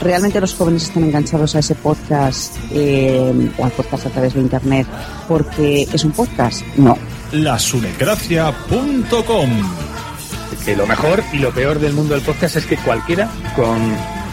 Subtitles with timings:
[0.00, 4.40] ¿Realmente los jóvenes están enganchados a ese podcast eh, o al podcast a través de
[4.40, 4.86] Internet
[5.28, 6.62] porque es un podcast?
[6.76, 6.96] No.
[7.32, 9.50] lasunecracia.com
[10.64, 13.78] que lo mejor y lo peor del mundo del podcast es que cualquiera con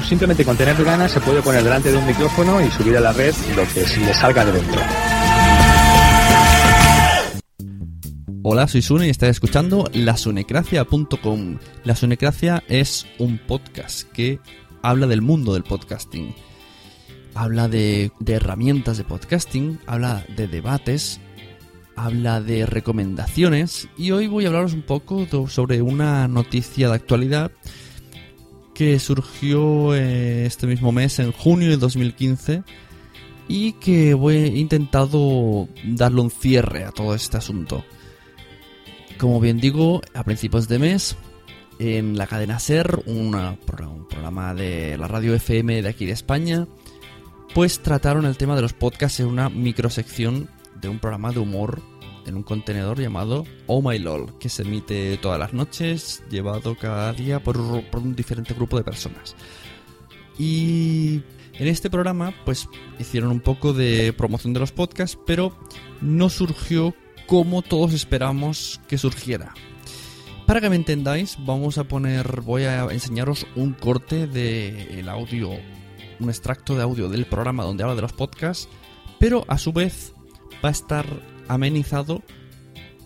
[0.07, 3.11] simplemente con tener ganas se puede poner delante de un micrófono y subir a la
[3.11, 4.81] red lo que se le salga de dentro.
[8.43, 11.59] Hola, soy Sune y estás escuchando lasunecracia.com.
[11.83, 14.39] La Sunecracia es un podcast que
[14.81, 16.34] habla del mundo del podcasting.
[17.34, 21.19] Habla de, herramientas de podcasting, habla de debates,
[21.96, 27.52] habla de recomendaciones y hoy voy a hablaros un poco sobre una noticia de actualidad
[28.74, 32.64] que surgió eh, este mismo mes, en junio de 2015,
[33.47, 37.86] y que he intentado darle un cierre a todo este asunto.
[39.18, 41.16] Como bien digo, a principios de mes,
[41.81, 46.68] en la cadena SER, un programa de la radio FM de aquí de España,
[47.56, 50.47] pues trataron el tema de los podcasts en una microsección
[50.80, 51.81] de un programa de humor
[52.28, 57.12] en un contenedor llamado Oh My LOL, que se emite todas las noches, llevado cada
[57.14, 57.58] día por,
[57.90, 59.36] por un diferente grupo de personas.
[60.38, 61.24] Y
[61.56, 65.58] en este programa, pues hicieron un poco de promoción de los podcasts, pero
[66.00, 66.94] no surgió
[67.26, 69.55] como todos esperamos que surgiera.
[70.52, 75.50] Para que me entendáis, vamos a poner, voy a enseñaros un corte del audio,
[76.20, 78.68] un extracto de audio del programa donde habla de los podcasts,
[79.18, 80.14] pero a su vez
[80.56, 81.06] va a estar
[81.48, 82.22] amenizado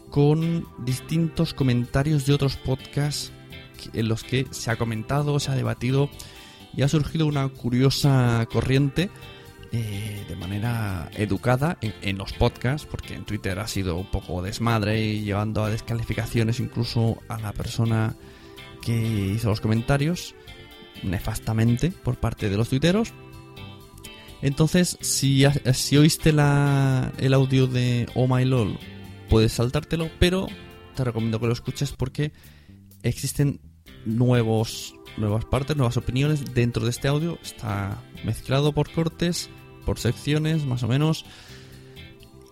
[0.09, 3.31] con distintos comentarios de otros podcasts
[3.93, 6.09] en los que se ha comentado, se ha debatido
[6.75, 9.11] y ha surgido una curiosa corriente
[9.77, 15.03] eh, de manera educada en, los podcasts, porque en Twitter ha sido un poco desmadre
[15.03, 18.15] y llevando a descalificaciones incluso a la persona
[18.81, 18.95] que
[19.35, 20.33] hizo los comentarios,
[21.03, 23.13] nefastamente por parte de los tuiteros.
[24.41, 25.43] Entonces, si,
[25.73, 26.39] si oíste el
[27.33, 28.79] audio de Oh My LOL,
[29.29, 30.47] puedes saltártelo, pero
[30.95, 32.31] te recomiendo que lo escuches porque
[33.03, 33.59] existen
[34.05, 37.37] nuevos, nuevas partes, nuevas opiniones dentro de este audio.
[37.43, 39.49] Está mezclado por cortes,
[39.85, 41.25] por secciones, más o menos,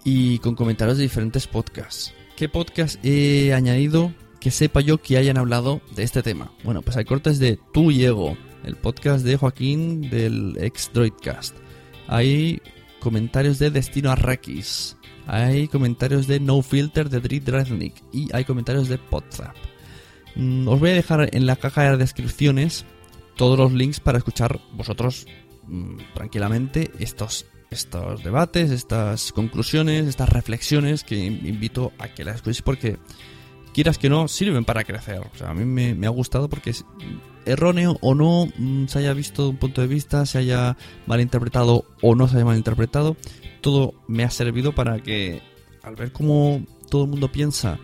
[0.06, 2.14] y con comentarios de diferentes podcasts.
[2.36, 6.52] ¿Qué podcast he añadido que sepa yo que hayan hablado de este tema?
[6.64, 11.56] Bueno, pues hay cortes de Tú y Ego, el podcast de Joaquín del ex Droidcast.
[12.08, 12.62] Hay
[13.00, 14.98] comentarios de Destino Arrakis.
[15.28, 17.96] Hay comentarios de No Filter de Drit Dresnik.
[18.12, 19.56] Y hay comentarios de Podzap.
[20.36, 22.86] Mm, Os voy a dejar en la caja de descripciones
[23.36, 25.28] todos los links para escuchar vosotros
[25.68, 32.36] mm, tranquilamente estos, estos debates, estas conclusiones, estas reflexiones que in- invito a que las
[32.38, 32.98] escuchéis porque
[33.74, 35.20] quieras que no, sirven para crecer.
[35.20, 36.86] O sea, a mí me, ha gustado porque es
[37.46, 40.78] erróneo o no mm, se haya visto un punto de vista, se haya
[41.08, 43.18] malinterpretado o no se haya malinterpretado,
[43.62, 45.42] todo me ha servido para que
[45.82, 47.80] al ver cómo todo el mundo piensa,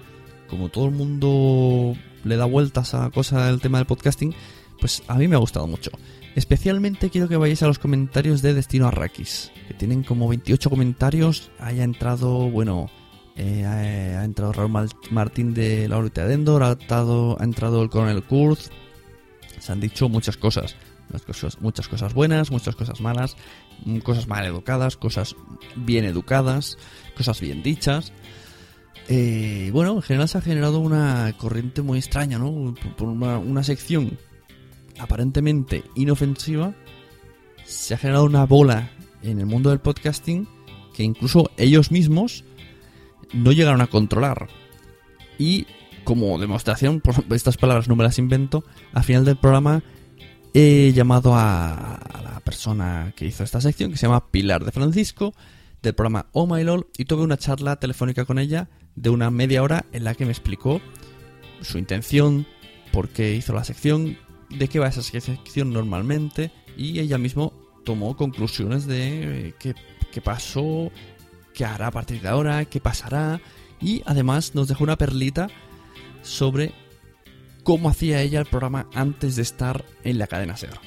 [0.50, 4.34] como todo el mundo le da vueltas a cosa del tema del podcasting,
[4.80, 5.92] pues a mí me ha gustado mucho.
[6.36, 11.52] Especialmente quiero que vayáis a los comentarios de Destino Arrakis, que tienen como 28 comentarios.
[11.60, 12.90] Haya entrado, bueno,
[13.36, 17.38] eh, ha, entrado Raúl Martín de la órbita de Endor, ha entrado,
[17.82, 18.70] el coronel Kurz.
[19.60, 20.76] Se han dicho muchas cosas.
[21.60, 23.36] Muchas cosas, buenas, muchas cosas malas,
[23.84, 25.36] mm, cosas mal educadas, cosas
[25.76, 26.78] bien educadas,
[27.18, 28.14] cosas bien dichas.
[29.08, 32.76] Eh, bueno, en general se ha generado una corriente muy extraña, ¿no?
[32.96, 34.20] Por una, una sección
[35.00, 36.74] aparentemente inofensiva,
[37.66, 38.92] se ha generado una bola
[39.22, 40.48] en el mundo del podcasting
[40.94, 42.44] que incluso ellos mismos
[43.34, 44.48] no llegaron a controlar.
[45.38, 45.66] Y
[46.04, 48.64] como demostración, por estas palabras no me las invento,
[48.94, 49.84] al final del programa
[50.54, 55.34] he llamado a, la persona que hizo esta sección, que se llama Pilar de Francisco,
[55.82, 59.64] del programa Oh My LOL, y tuve una charla telefónica con ella de una media
[59.64, 60.82] hora en la que me explicó
[61.62, 62.48] su intención,
[62.92, 64.18] por qué hizo la sección,
[64.50, 67.54] de qué va esa sección normalmente, y ella mismo
[67.86, 69.76] tomó conclusiones de eh, qué,
[70.12, 70.92] qué pasó,
[71.54, 73.42] qué hará a partir de ahora, qué pasará,
[73.82, 75.48] y además nos dejó una perlita
[76.22, 76.74] sobre
[77.64, 80.80] cómo hacía ella el programa antes de estar en la cadena SER.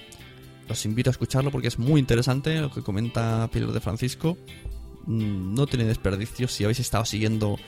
[0.69, 4.39] Os invito a escucharlo porque es muy interesante lo que comenta Pilar de Francisco.
[5.07, 7.59] Mm, No tiene desperdicio si habéis estado siguiendo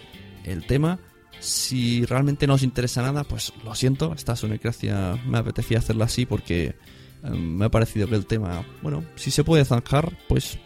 [0.45, 0.99] el tema.
[1.41, 6.27] Si realmente no os interesa nada, pues lo siento, esta sonecracia me apetecía hacerla así
[6.27, 6.75] porque
[7.25, 10.59] eh, me ha parecido que el tema, bueno, si se puede zanjar, pues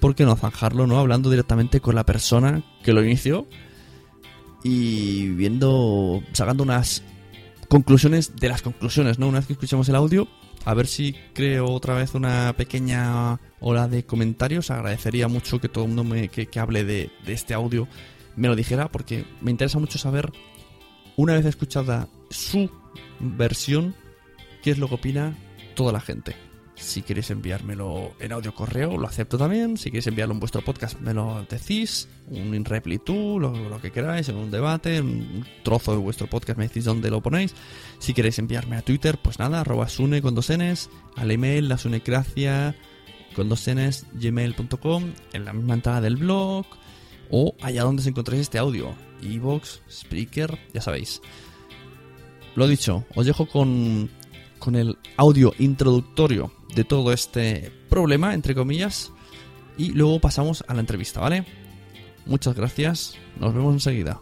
[0.00, 0.98] ¿por qué no zanjarlo, no?
[0.98, 3.46] Hablando directamente con la persona que lo inició
[4.62, 7.02] y viendo, sacando unas
[7.68, 9.28] conclusiones de las conclusiones, ¿no?
[9.28, 10.28] Una vez que escuchemos el audio,
[10.64, 14.70] a ver si creo otra vez una pequeña ola de comentarios.
[14.70, 17.86] Agradecería mucho que todo el mundo me, que, hable de este audio
[18.40, 20.32] me lo dijera, porque me interesa mucho saber,
[21.16, 22.70] una vez escuchada su
[23.18, 23.94] versión,
[24.62, 25.36] qué es lo que opina
[25.74, 26.34] toda la gente.
[26.74, 29.76] Si queréis enviármelo en audio correo, lo acepto también.
[29.76, 32.08] Si queréis enviarlo en vuestro podcast, me lo decís.
[32.28, 36.58] Un reply tú, lo, lo que queráis, en un debate, un trozo de vuestro podcast,
[36.58, 37.54] me decís dónde lo ponéis.
[37.98, 41.76] Si queréis enviarme a Twitter, pues nada, arroba sune con dos n's, al email, la
[41.76, 42.74] sunecracia
[43.36, 46.64] con dos n's, gmail.com, en la misma entrada del blog,
[47.30, 48.94] o allá donde se encontréis este audio.
[49.22, 51.20] Evox, Spreaker, ya sabéis.
[52.56, 54.10] Lo dicho, os dejo con,
[54.58, 59.12] con el audio introductorio de todo este problema, entre comillas,
[59.76, 61.44] y luego pasamos a la entrevista, ¿vale?
[62.26, 64.20] Muchas gracias, nos vemos enseguida.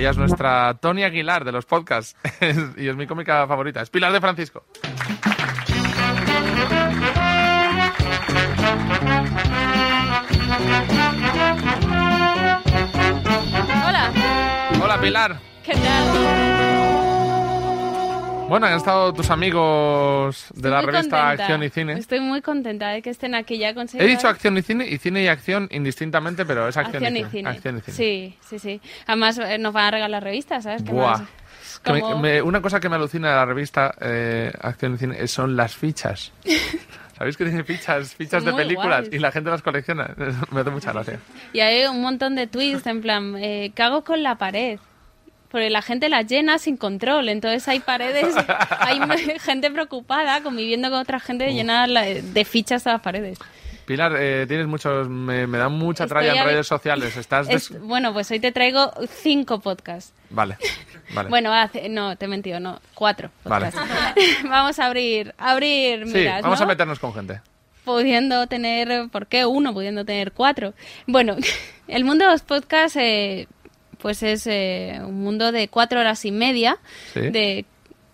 [0.00, 2.16] Ella es nuestra Tony Aguilar de los podcasts
[2.78, 3.82] y es mi cómica favorita.
[3.82, 4.64] Es Pilar de Francisco.
[13.86, 14.10] Hola,
[14.82, 15.38] Hola Pilar.
[15.62, 16.59] ¿qué tal?
[18.50, 21.42] Bueno, han estado tus amigos de Estoy la revista contenta.
[21.44, 21.92] Acción y Cine.
[21.92, 25.22] Estoy muy contenta de que estén aquí ya He dicho acción y cine y cine
[25.22, 27.30] y acción indistintamente, pero es acción, Acción y, cine.
[27.30, 27.48] cine.
[27.48, 27.96] Acción y cine.
[27.96, 28.80] Sí, sí, sí.
[29.06, 30.82] Además eh, nos van a regalar revistas, ¿sabes?
[30.82, 31.18] ¿Qué Buah.
[31.18, 31.22] más?
[31.84, 34.98] Que me- como- me- una cosa que me alucina de la revista eh, Acción y
[34.98, 36.32] Cine son las fichas.
[37.16, 39.14] ¿Sabéis que tiene fichas, fichas de películas guays.
[39.14, 40.12] y la gente las colecciona?
[40.50, 41.20] me hace mucha gracia.
[41.52, 44.80] Y hay un montón de tweets en plan, eh, ¿qué hago con la pared?
[45.50, 48.34] Porque la gente la llena sin control, entonces hay paredes,
[48.78, 49.00] hay
[49.40, 53.38] gente preocupada conviviendo con otra gente llena la- de fichas a las paredes.
[53.86, 57.16] Pilar, eh, tienes muchos, me, me dan mucha Estoy tralla en redes sociales.
[57.16, 58.92] Estás des- Es- bueno, pues hoy te traigo
[59.22, 60.12] cinco podcasts.
[60.30, 60.56] Vale,
[61.12, 61.28] vale.
[61.30, 63.72] Bueno, hace- no, te he mentido, no, cuatro Vale.
[63.72, 64.44] podcasts.
[64.48, 66.64] vamos a abrir, abrir sí, miras, vamos ¿no?
[66.66, 67.40] a meternos con gente.
[67.84, 69.72] pudiendo tener, ¿por qué uno?
[69.72, 70.74] Pudiendo tener cuatro.
[71.08, 71.34] Bueno,
[71.88, 73.48] el mundo de los podcasts, eh,
[74.00, 76.78] pues es eh, un mundo de cuatro horas y media
[77.12, 77.20] Sí.
[77.30, 77.64] de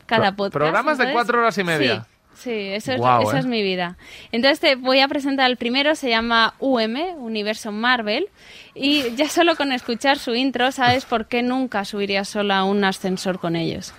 [0.06, 0.52] cada Pro- podcast.
[0.54, 2.00] programas de cuatro horas y media.
[2.04, 2.10] Sí.
[2.36, 3.40] Sí, eso, es, Guau, esa ¿eh?
[3.40, 3.96] es mi vida.
[4.30, 8.28] Entonces te voy a presentar el primero, se llama UM, Universo Marvel,
[8.74, 12.84] y ya solo con escuchar su intro sabes por qué nunca subiría sola a un
[12.84, 13.94] ascensor con ellos.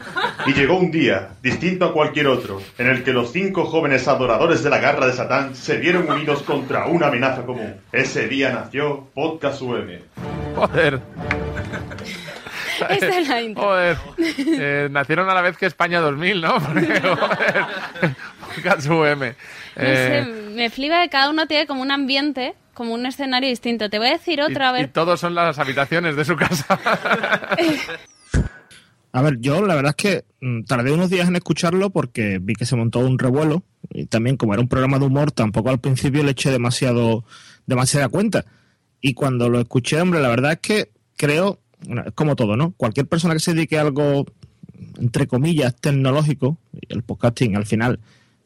[0.45, 4.61] Y llegó un día, distinto a cualquier otro, en el que los cinco jóvenes adoradores
[4.63, 7.77] de la garra de Satán se vieron unidos contra una amenaza común.
[7.91, 9.87] Ese día nació Podcast UM.
[10.55, 10.99] Joder.
[12.89, 13.63] Esta es la intro.
[13.63, 13.97] Joder.
[14.17, 16.53] Eh, nacieron a la vez que España 2000, ¿no?
[16.61, 17.65] Porque, joder.
[19.77, 23.47] No Eh, sé, me flipa que cada uno tiene como un ambiente, como un escenario
[23.49, 23.89] distinto.
[23.89, 24.93] Te voy a decir otra y vez.
[24.93, 26.79] todos son las habitaciones de su casa.
[29.13, 32.53] A ver, yo la verdad es que mm, tardé unos días en escucharlo porque vi
[32.53, 35.79] que se montó un revuelo y también como era un programa de humor, tampoco al
[35.79, 37.23] principio le eché demasiado
[37.65, 38.45] demasiada cuenta.
[39.01, 41.59] Y cuando lo escuché, hombre, la verdad es que creo,
[42.15, 42.71] como todo, ¿no?
[42.77, 44.25] Cualquier persona que se dedique a algo,
[44.99, 46.57] entre comillas, tecnológico,
[46.89, 47.99] el podcasting al final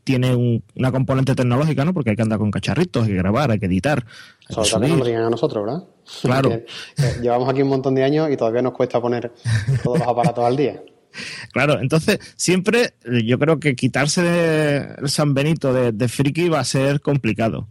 [0.03, 1.93] tiene un- una componente tecnológica, ¿no?
[1.93, 4.03] Porque hay que andar con cacharritos, hay que grabar, hay que editar,
[4.41, 5.03] hay que nos subir.
[5.03, 5.83] digan a nosotros, ¿verdad?
[6.23, 6.49] Claro.
[6.49, 6.65] Porque,
[6.97, 9.31] eh, llevamos aquí un montón de años y todavía nos cuesta poner
[9.83, 10.81] todos los aparatos al día.
[11.51, 12.93] Claro, entonces siempre
[13.25, 17.67] yo creo que quitarse de el San Benito de, de friki va a ser complicado.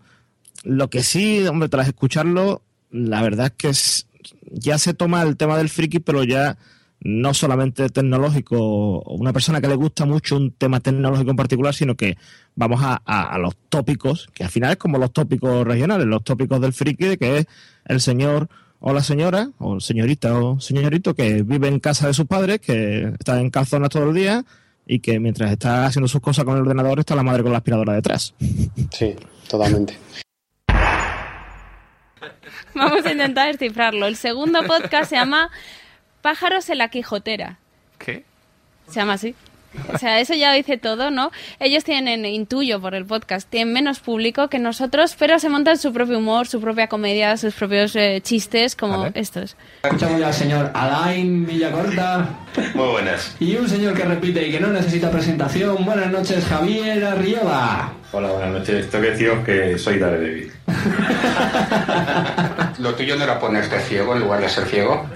[0.62, 4.07] Lo que sí, hombre, tras escucharlo, la verdad es que es-
[4.50, 6.59] ya se toma el tema del friki, pero ya
[7.03, 11.97] no solamente tecnológico una persona que le gusta mucho un tema tecnológico en particular, sino
[11.97, 12.17] que
[12.55, 16.73] vamos a, los tópicos, que al final es como los tópicos regionales, los tópicos del
[16.73, 17.47] friki, que es
[17.87, 18.49] el señor
[18.81, 23.15] o la señora, o señorita o señorito, que vive en casa de sus padres, que
[23.19, 24.45] está en calzonas todo el día
[24.87, 27.59] y que mientras está haciendo sus cosas con el ordenador está la madre con la
[27.59, 28.35] aspiradora detrás.
[28.91, 29.15] Sí,
[29.49, 29.97] totalmente.
[32.75, 34.07] Vamos a intentar descifrarlo.
[34.07, 35.50] El segundo podcast se llama
[36.23, 37.59] Pájaros en la Quijotera.
[37.99, 38.25] ¿Qué?
[38.89, 39.35] Se llama así.
[39.93, 41.31] O sea, eso ya dice todo, ¿no?
[41.61, 45.93] Ellos tienen, intuyo por el podcast, tienen menos público que nosotros, pero se montan su
[45.93, 49.57] propio humor, su propia comedia, sus propios eh, chistes, como estos.
[49.85, 52.29] Escuchamos ya al señor Alain Villacorta
[52.75, 53.37] Muy buenas.
[53.39, 55.85] y un señor que repite y que no necesita presentación.
[55.85, 57.93] Buenas noches, Javier Arriola.
[58.12, 58.90] Hola, buenas noches.
[58.90, 60.52] Tengo que deciros que soy Daredevil.
[62.79, 65.09] Lo tuyo no era ponerte ciego en lugar de ser ciego.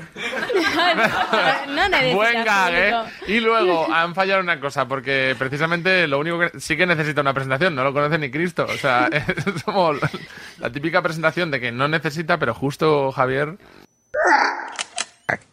[1.69, 2.95] no necesitas Buen gag, ¿eh?
[3.27, 7.35] Y luego han fallado una cosa, porque precisamente lo único que sí que necesita una
[7.35, 8.65] presentación, no lo conoce ni Cristo.
[8.69, 9.95] O sea, es como
[10.59, 13.57] la típica presentación de que no necesita, pero justo Javier.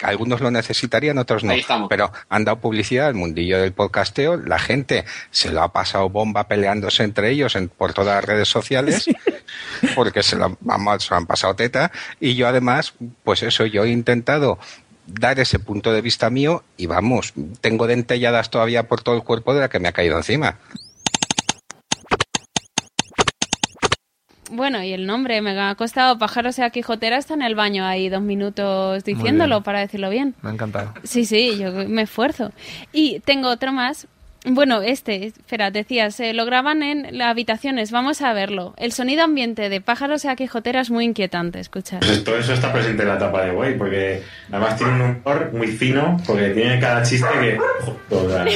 [0.03, 1.53] Algunos lo necesitarían, otros no.
[1.87, 4.35] Pero han dado publicidad al mundillo del podcasteo.
[4.37, 8.49] La gente se lo ha pasado bomba peleándose entre ellos en- por todas las redes
[8.49, 9.05] sociales.
[9.95, 11.91] Porque se lo, vamos, se lo han pasado teta.
[12.19, 14.59] Y yo además, pues eso, yo he intentado
[15.07, 19.53] dar ese punto de vista mío y vamos, tengo dentelladas todavía por todo el cuerpo
[19.53, 20.57] de la que me ha caído encima.
[24.51, 28.09] Bueno, y el nombre me ha costado Pájaros la Quijotera, está en el baño ahí
[28.09, 30.35] dos minutos diciéndolo para decirlo bien.
[30.41, 30.93] Me ha encantado.
[31.03, 32.51] Sí, sí, yo me esfuerzo.
[32.91, 34.07] Y tengo otro más.
[34.43, 38.73] Bueno, este, espera, decías, eh, lo graban en las habitaciones, vamos a verlo.
[38.77, 41.99] El sonido ambiente de pájaros y quijotera es muy inquietante, escuchar.
[41.99, 45.51] Pues todo eso está presente en la etapa de Way, porque además tiene un humor
[45.53, 47.57] muy fino, porque tiene cada chiste que.
[48.09, 48.51] Joder,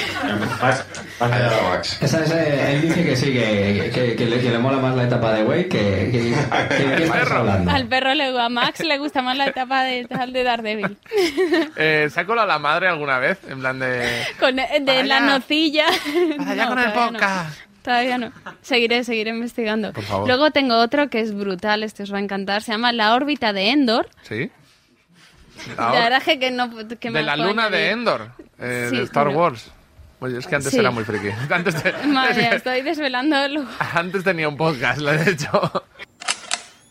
[0.59, 0.85] más-
[1.19, 4.77] más- Esa es, eh, él dice que sí, que, que, que le, que le mola
[4.79, 7.69] más la etapa de Way que, que, que, que estás hablando.
[7.69, 10.97] Al perro, le, a Max le gusta más la etapa de, de Daredevil.
[11.77, 13.37] Eh, ¿Se ha colado la madre alguna vez?
[13.47, 14.01] En plan de.
[14.39, 15.74] Con, eh, de la nocilla.
[15.79, 17.11] Allá con el todavía no.
[17.11, 17.59] podcast.
[17.83, 18.31] Todavía no.
[18.61, 19.93] Seguiré, seguiré investigando.
[19.93, 20.27] Por favor.
[20.27, 22.63] Luego tengo otro que es brutal, este os va a encantar.
[22.63, 24.09] Se llama La órbita de Endor.
[24.23, 24.49] ¿Sí?
[25.77, 26.69] La verdad es que no.
[26.75, 27.93] Que de me la puedo luna de añadir.
[27.93, 29.71] Endor, eh, Sí, de Star pero- Wars.
[30.19, 30.79] Oye, es que antes Sí.
[30.79, 31.27] era muy friki.
[31.53, 33.35] Antes, te- Madre estoy desvelando.
[33.93, 35.83] antes tenía un podcast, lo he hecho.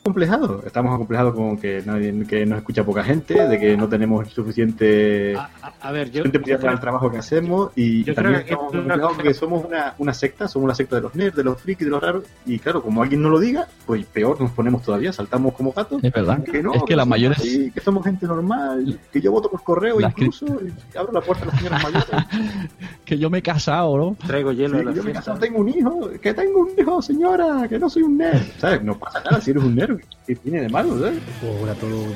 [0.05, 0.63] Acomplejados.
[0.67, 5.35] Estamos acomplejados con que nadie que nos escucha poca gente, de que no tenemos suficiente,
[5.35, 5.49] A,
[5.81, 8.45] a ver, yo, suficiente prioridad yo para el trabajo que hacemos y yo también creo
[8.45, 11.15] que estamos es acomplejados una- porque somos una, una secta, somos una secta de los
[11.15, 14.05] nerds, de los frikis, de los raros y claro, como alguien no lo diga, pues
[14.05, 16.05] peor nos ponemos todavía, saltamos como gatos.
[16.05, 16.45] Es verdad.
[16.45, 19.33] Que no, Es que no las somos mayores- así, que somos gente normal, que yo
[19.33, 22.07] voto por correo Las incluso, y abro la puerta a las señoras mayores.
[23.07, 24.17] Que yo me he casado, ¿no?
[24.27, 26.71] traigo hielo Sí, a la yo me he casado, tengo un hijo, que tengo un
[26.79, 28.43] hijo, señora, que no soy un nerd.
[28.59, 28.83] ¿Sabes?
[28.83, 29.94] No pasa nada si eres un nerd.
[30.27, 31.21] ¿Qué tiene de malo, ¿sabes?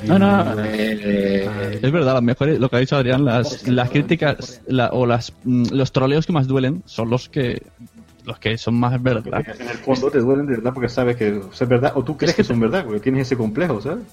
[0.07, 4.61] No, no, eh, es verdad, las mejores, lo que ha dicho Adrián, las, las críticas
[4.67, 7.63] la- o las, mm, los troleos que más duelen son los que
[8.25, 9.25] los que son más verdad.
[9.59, 12.35] En el fondo te duelen de verdad porque sabes que es verdad, o tú crees
[12.35, 14.05] que son verdad, porque tienes ese complejo, ¿sabes?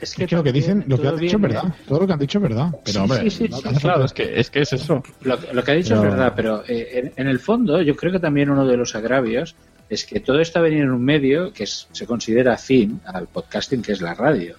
[0.00, 1.62] Es Es que lo que dicen, lo que han dicho es verdad.
[1.86, 2.70] Todo lo que han dicho es verdad.
[2.84, 5.02] Pero, Sí, hombre, sí, sí, no sí, claro, es que es que es eso.
[5.22, 7.94] Lo, lo que ha dicho Pero- es verdad, pero eh, en, en el fondo yo
[7.94, 9.54] creo que también uno de los agravios
[9.88, 13.26] es que todo esto ha venido en un medio que es- se considera afín al
[13.26, 14.56] podcasting, que es la radio.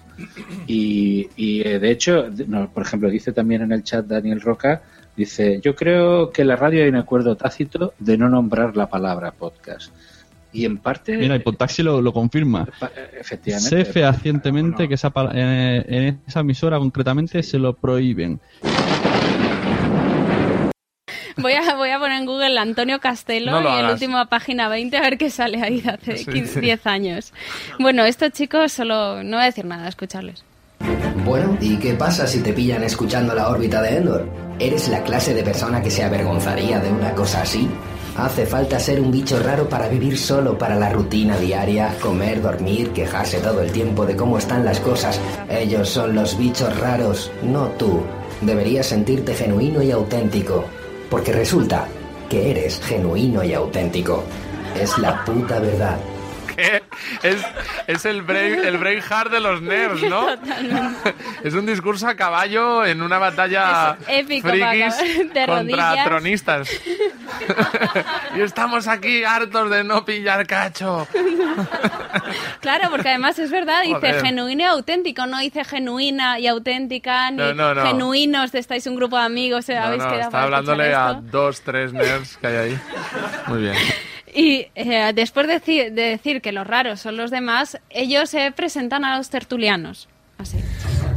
[0.66, 4.82] Y, y, eh, de hecho, no, por ejemplo, dice también en el chat Daniel Roca,
[5.16, 8.88] dice, yo creo que en la radio hay un acuerdo tácito de no nombrar la
[8.88, 9.92] palabra podcast.
[10.52, 12.66] Y en parte, Mira, y Podtaxi lo, lo confirma.
[13.20, 18.40] efectivamente, Sé fehacientemente que esa, en, en esa emisora concretamente se lo prohíben.
[21.36, 24.96] Voy a, voy a poner en Google Antonio Castelo No y el último página 20
[24.96, 26.60] a ver qué sale ahí de hace Sí, 15 sí.
[26.60, 27.32] 10 años.
[27.78, 29.22] Bueno, estos chicos solo...
[29.22, 30.42] No voy a decir nada, escucharles.
[31.24, 34.28] Bueno, ¿y qué pasa si te pillan escuchando la órbita de Endor?
[34.58, 37.68] ¿Eres la clase de persona que se avergonzaría de una cosa así?
[38.16, 42.90] Hace falta ser un bicho raro para vivir solo para la rutina diaria, comer, dormir,
[42.92, 45.20] quejarse todo el tiempo de cómo están las cosas.
[45.50, 48.02] Ellos son los bichos raros, no tú.
[48.40, 50.64] Deberías sentirte genuino y auténtico,
[51.10, 51.86] porque resulta
[52.28, 54.24] que eres genuino y auténtico.
[54.80, 55.98] Es la puta verdad.
[57.22, 57.44] Es,
[57.86, 60.26] es el, brain, el Braveheart de los nerds, ¿no?
[60.26, 61.14] Totalmente.
[61.44, 66.04] Es un discurso a caballo en una batalla épico frikis de contra rodillas.
[66.04, 66.70] tronistas.
[68.36, 71.06] y estamos aquí hartos de no pillar cacho.
[72.60, 74.20] Claro, porque además es verdad, dice Joder.
[74.22, 77.86] genuino y auténtico, no dice genuina y auténtica, ni No, no, no.
[77.86, 82.36] genuinos, estáis un grupo de amigos, eh, habéis quedado está hablándole a dos, tres nerds
[82.38, 82.78] que hay ahí.
[83.46, 83.74] Muy bien.
[84.36, 88.52] Y eh, después de, deci- de decir que los raros son los demás, ellos se
[88.52, 90.08] presentan a los tertulianos.
[90.36, 90.58] Así.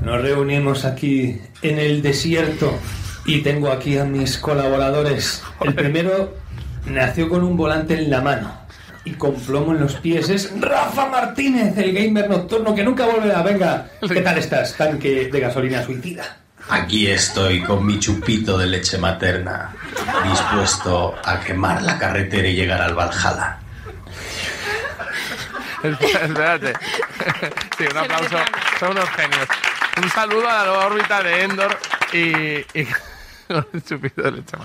[0.04, 2.80] Nos reunimos aquí en el desierto
[3.26, 5.44] y tengo aquí a mis colaboradores.
[5.60, 6.38] El primero
[6.86, 8.54] nació con un volante en la mano
[9.04, 10.30] y con plomo en los pies.
[10.30, 13.44] Es Rafa Martínez, el gamer nocturno que nunca volverá.
[13.44, 16.38] Venga, ¿qué tal estás, tanque de gasolina suicida?
[16.70, 19.74] Aquí estoy con mi chupito de leche materna,
[20.24, 23.60] dispuesto a quemar la carretera y llegar al Valhalla.
[25.84, 26.74] Espérate.
[27.76, 28.38] Sí, un aplauso.
[28.80, 29.48] Son unos genios.
[29.98, 31.76] Un saludo a la órbita de Endor
[32.14, 32.86] y, y
[33.48, 34.58] con el chupito de leche.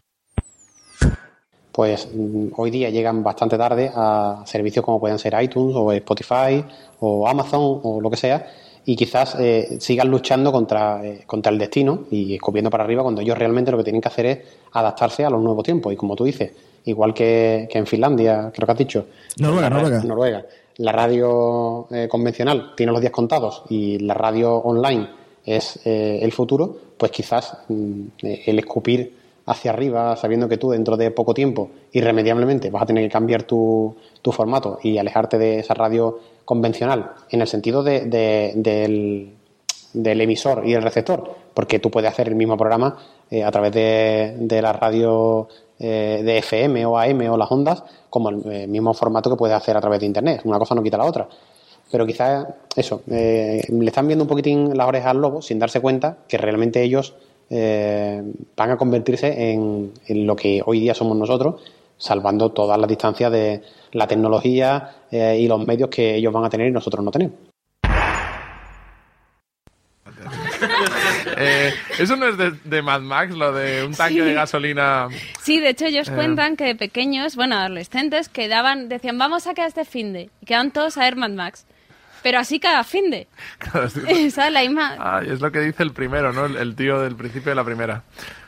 [1.72, 6.62] pues mm, hoy día llegan bastante tarde a servicios como pueden ser iTunes o Spotify
[7.00, 8.46] o Amazon o lo que sea
[8.86, 13.20] y quizás eh, sigan luchando contra, eh, contra el destino y escupiendo para arriba cuando
[13.20, 14.38] ellos realmente lo que tienen que hacer es
[14.72, 16.52] adaptarse a los nuevos tiempos y como tú dices,
[16.84, 19.06] igual que, que en Finlandia, creo que has dicho.
[19.38, 20.04] Noruega, la Noruega.
[20.04, 20.46] Noruega.
[20.76, 25.08] La radio eh, convencional tiene los días contados y la radio online
[25.46, 29.14] es eh, el futuro, pues quizás mm, el escupir
[29.46, 33.44] hacia arriba, sabiendo que tú dentro de poco tiempo, irremediablemente, vas a tener que cambiar
[33.44, 39.34] tu, tu formato y alejarte de esa radio convencional, en el sentido de, de- del,
[39.92, 42.96] del emisor y el receptor, porque tú puedes hacer el mismo programa
[43.30, 47.82] eh, a través de, de la radio eh, de FM o AM o las ondas,
[48.10, 50.42] como el eh, mismo formato que puedes hacer a través de Internet.
[50.44, 51.28] Una cosa no quita la otra.
[51.90, 55.80] Pero quizás eso, eh, le están viendo un poquitín las orejas al lobo sin darse
[55.80, 57.14] cuenta que realmente ellos
[57.50, 61.60] van a convertirse en, en lo que hoy día somos nosotros,
[61.96, 66.50] salvando todas las distancias de la tecnología eh, y los medios que ellos van a
[66.50, 67.34] tener y nosotros no tenemos.
[71.36, 74.20] Eh, eso no es de, de Mad Max, lo de un tanque Sí.
[74.20, 75.08] de gasolina.
[75.42, 76.12] Sí, de hecho ellos Eh.
[76.14, 80.30] cuentan que de pequeños, bueno, adolescentes, quedaban, decían, vamos a quedar este finde.
[80.40, 81.66] Y quedaban todos a ver Mad Max.
[82.22, 83.26] Pero así cada finde.
[83.58, 84.00] Claro, sí.
[84.30, 84.52] ¿Sabes?
[84.52, 84.96] La misma...
[84.98, 86.46] Ay, es lo que dice el primero, ¿no?
[86.46, 88.02] El, el tío del principio de la primera.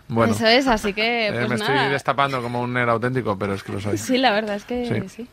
[0.09, 1.75] Bueno, Eso es, así que, eh, pues me nada.
[1.77, 3.99] estoy destapando como un nerd auténtico, pero es que lo soy.
[3.99, 5.09] Sí, la verdad es que Sí.
[5.09, 5.29] sí.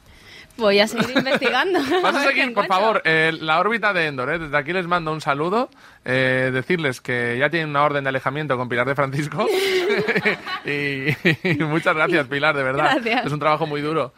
[0.56, 1.80] Voy a seguir investigando.
[2.04, 4.32] Vas a seguir, por favor, eh, la órbita de Endor.
[4.34, 4.38] eh.
[4.40, 5.70] Desde aquí les mando un saludo.
[6.06, 9.48] eh, decirles que ya tienen una orden de alejamiento con Pilar de Francisco.
[10.66, 11.10] y,
[11.44, 12.92] y muchas gracias, Pilar, de verdad.
[12.96, 13.26] Gracias.
[13.28, 14.14] Es un trabajo muy duro.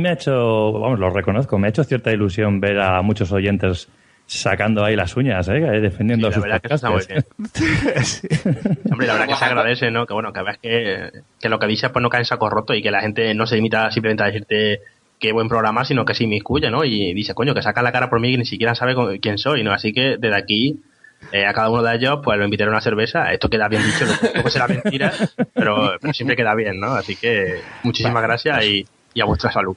[0.00, 3.88] Me ha hecho, vamos, lo reconozco, me ha hecho cierta ilusión ver a muchos oyentes
[4.26, 5.60] sacando ahí las uñas, ¿eh?
[5.80, 8.46] defendiendo Sí, sus la verdad que eso está muy podcastes.
[8.90, 10.06] Hombre, la verdad que se agradece, ¿no?
[10.06, 11.10] Que bueno, que ves que,
[11.40, 13.46] que lo que dices pues no cae en saco roto y que la gente no
[13.46, 14.80] se limita simplemente a decirte
[15.18, 16.84] qué buen programa, sino que se inmiscuye, ¿no?
[16.84, 19.64] Y dice, coño, que saca la cara por mí y ni siquiera sabe quién soy,
[19.64, 19.72] ¿no?
[19.72, 20.80] Así que desde aquí,
[21.32, 23.32] eh, a cada uno de ellos, pues lo invitaré a una cerveza.
[23.32, 25.12] Esto queda bien dicho, no que será mentira,
[25.52, 26.92] pero, pero siempre queda bien, ¿no?
[26.92, 29.76] Así que muchísimas gracias y, y a vuestra salud.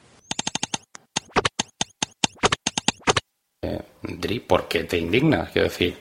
[4.02, 5.52] Dri, ¿por qué te indignas?
[5.52, 5.98] Quiero decir,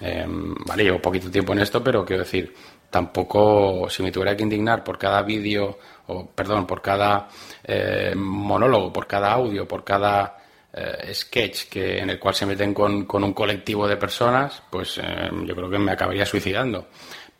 [0.00, 2.54] eh, vale, llevo poquito tiempo en esto, pero quiero decir,
[2.90, 7.28] tampoco, si me tuviera que indignar por cada vídeo, o perdón, por cada
[7.64, 10.36] eh, monólogo, por cada audio, por cada
[10.72, 15.30] eh, sketch que, en el cual se meten con, un colectivo de personas, pues eh,
[15.44, 16.88] yo creo que me acabaría suicidando.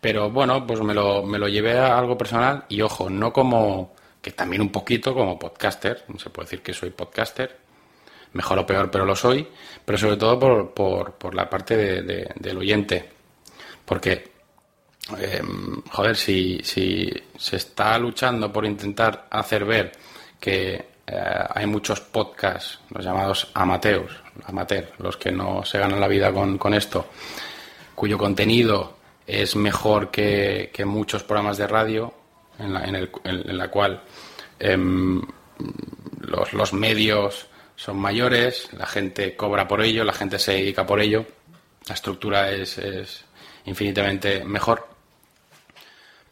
[0.01, 3.95] Pero bueno, pues me lo, me lo llevé a algo personal y ojo, no como,
[4.21, 7.64] que también un poquito como podcaster, se puede decir que soy podcaster,
[8.35, 9.49] mejor o peor, pero lo soy,
[9.85, 13.11] pero sobre todo por, por, por la parte de- de- del oyente.
[13.85, 14.33] Porque,
[15.19, 15.43] eh,
[15.91, 19.93] joder, si, si se está luchando por intentar hacer ver
[20.41, 20.75] que
[21.07, 24.13] eh, hay muchos podcasts, los llamados amateurs,
[24.47, 27.07] amateur, los que no se ganan la vida con, con esto,
[27.95, 32.13] cuyo contenido es mejor que, que muchos programas de radio,
[32.59, 34.03] en la, en el- en- en la cual
[34.59, 35.21] em,
[36.21, 41.01] los, los medios son mayores, la gente cobra por ello, la gente se dedica por
[41.01, 41.25] ello,
[41.89, 43.25] la estructura es, es
[43.67, 44.89] infinitamente mejor.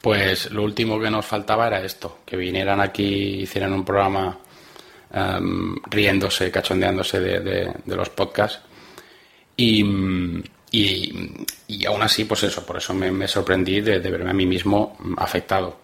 [0.00, 4.36] Pues lo último que nos faltaba era esto, que vinieran aquí, hicieran un programa
[5.12, 8.60] em, riéndose, cachondeándose de, de- los podcasts.
[9.56, 9.84] Y,
[10.72, 14.96] y, aún así, pues eso, por eso me, sorprendí de, de verme a mí mismo
[15.18, 15.78] afectado.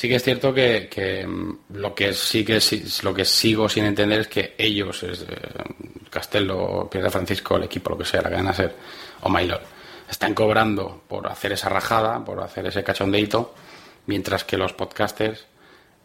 [0.00, 2.58] Sí que es cierto que, mm, lo que sí que
[3.02, 5.12] lo que sigo sin entender es que ellos, eh,
[6.08, 8.74] Castelo, Pierre Francisco, el equipo, lo que sea, la cadena ser,
[9.20, 9.60] o Mailor,
[10.08, 13.54] están cobrando por hacer esa rajada, por hacer ese cachondeito,
[14.06, 15.44] mientras que los podcasters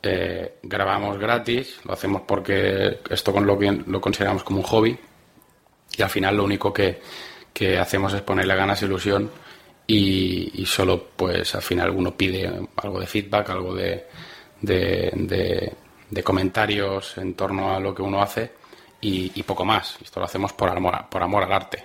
[0.03, 4.99] eh, grabamos gratis, lo hacemos porque esto con lo que lo consideramos como un hobby
[5.97, 6.99] y al final lo único que,
[7.53, 9.31] que hacemos es ponerle ganas e ilusión
[9.87, 14.05] y, y solo pues al final uno pide algo de feedback, algo de,
[14.61, 15.73] de, de-
[16.09, 18.51] de comentarios en torno a lo que uno hace
[19.01, 19.97] y, y poco más.
[20.01, 21.83] Esto lo hacemos por amor, por amor al arte.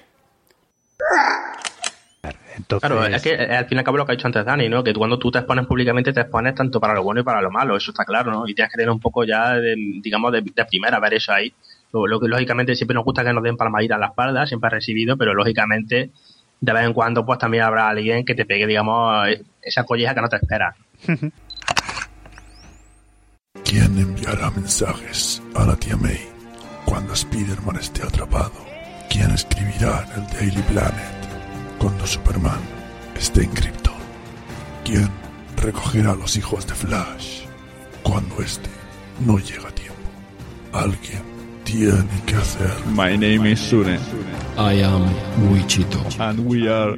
[2.78, 4.68] Claro, es que eh, al fin y al cabo lo que ha dicho antes Dani,
[4.68, 4.84] ¿no?
[4.84, 7.50] Que cuando tú te expones públicamente te expones tanto para lo bueno y para lo
[7.50, 8.46] malo, eso está claro, ¿no?
[8.46, 11.52] Y tienes que tener un poco ya, de, digamos, de, de primera ver eso ahí.
[11.92, 14.68] Lo, lo que lógicamente siempre nos gusta que nos den palmadita a la espalda, siempre
[14.68, 16.10] ha recibido, pero lógicamente
[16.60, 19.26] de vez en cuando pues también habrá alguien que te pegue, digamos,
[19.62, 20.74] esa colleja que no te espera.
[23.64, 26.20] ¿Quién enviará mensajes a la tía May
[26.84, 28.52] cuando Spider-Man esté atrapado?
[29.08, 31.28] ¿Quién escribirá en el Daily Planet
[31.78, 32.60] cuando Superman
[33.16, 33.94] esté en Krypton?
[34.84, 35.08] ¿Quién
[35.56, 37.44] recogerá a los hijos de Flash
[38.02, 38.70] cuando este
[39.24, 39.94] no llega a tiempo?
[40.72, 41.29] Alguien
[41.70, 42.70] tiene que hacer.
[42.88, 43.98] My name is Sune.
[44.56, 45.04] I am
[45.50, 46.00] Wichito.
[46.18, 46.96] And we are.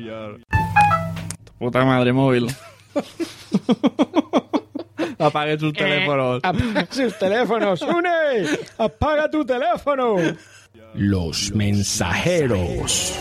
[1.58, 2.48] Puta madre móvil.
[5.18, 6.40] Apague sus teléfonos.
[6.42, 8.58] Apaga sus teléfonos, ¡Une!
[8.78, 10.16] ¡Apaga tu teléfono!
[10.94, 13.14] Los mensajeros.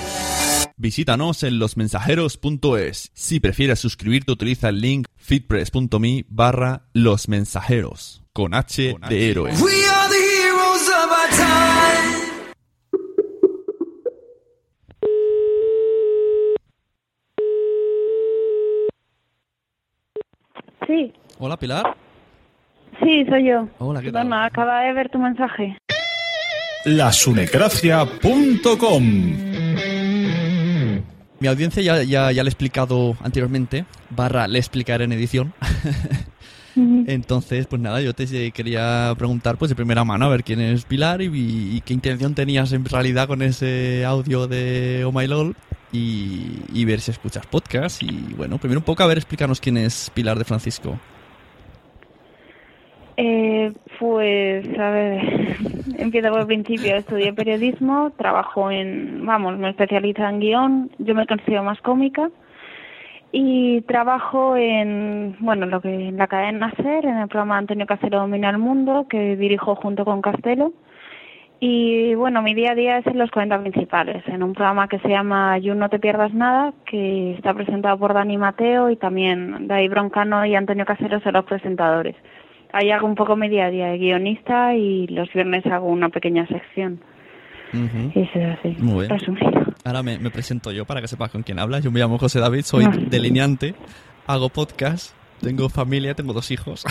[0.78, 3.12] Visítanos en losmensajeros.es.
[3.14, 8.24] Si prefieres suscribirte, utiliza el link fitpress.me barra los mensajeros.
[8.34, 9.52] Con H de héroe.
[20.92, 21.96] Sí, Hola, Pilar.
[23.02, 23.66] sí, soy yo.
[23.80, 24.34] Hola, ¿qué tal?
[24.34, 25.78] Acaba de ver tu mensaje.
[26.84, 29.04] lasunecracia.com
[31.40, 35.54] Mi audiencia ya, ya, ya le he explicado anteriormente, barra le explicaré en edición.
[36.76, 40.86] Entonces, pues nada, yo te quería preguntar pues de primera mano a ver quién es
[40.86, 45.56] Pilar y, y qué intención tenías en realidad con ese audio de Oh My LOL
[45.92, 48.02] y, y ver si escuchas podcast.
[48.04, 50.98] Y bueno, primero un poco a ver, explícanos quién es Pilar de Francisco.
[53.18, 55.58] Eh, pues, a ver,
[55.98, 56.96] empiezo por el principio.
[56.96, 62.30] Estudié periodismo, trabajo en, vamos, me especializo en guion, yo me considero más cómica.
[63.32, 68.20] Y trabajo en, bueno, lo que en la cadena SER, en el programa Antonio Casero
[68.20, 70.74] Domina el Mundo, que dirijo junto con Castelo.
[71.64, 74.98] Y bueno, mi día a día es en los 40 principales, en un programa que
[74.98, 79.68] se llama You No Te Pierdas Nada, que está presentado por Dani Mateo y también
[79.68, 82.16] David Broncano y Antonio Casero son los presentadores.
[82.74, 86.10] ahí hago un poco mi día a día de guionista y los viernes hago una
[86.10, 87.00] pequeña sección.
[87.74, 88.20] Ujú.
[88.20, 88.76] Eso es así.
[88.80, 89.10] Muy bien.
[89.10, 89.71] Resumido.
[89.84, 91.84] Ahora me, me presento yo para que sepas con quién hablas.
[91.84, 93.76] Yo me llamo José David, soy delineante,
[94.28, 96.84] hago podcast, tengo familia, tengo dos hijos.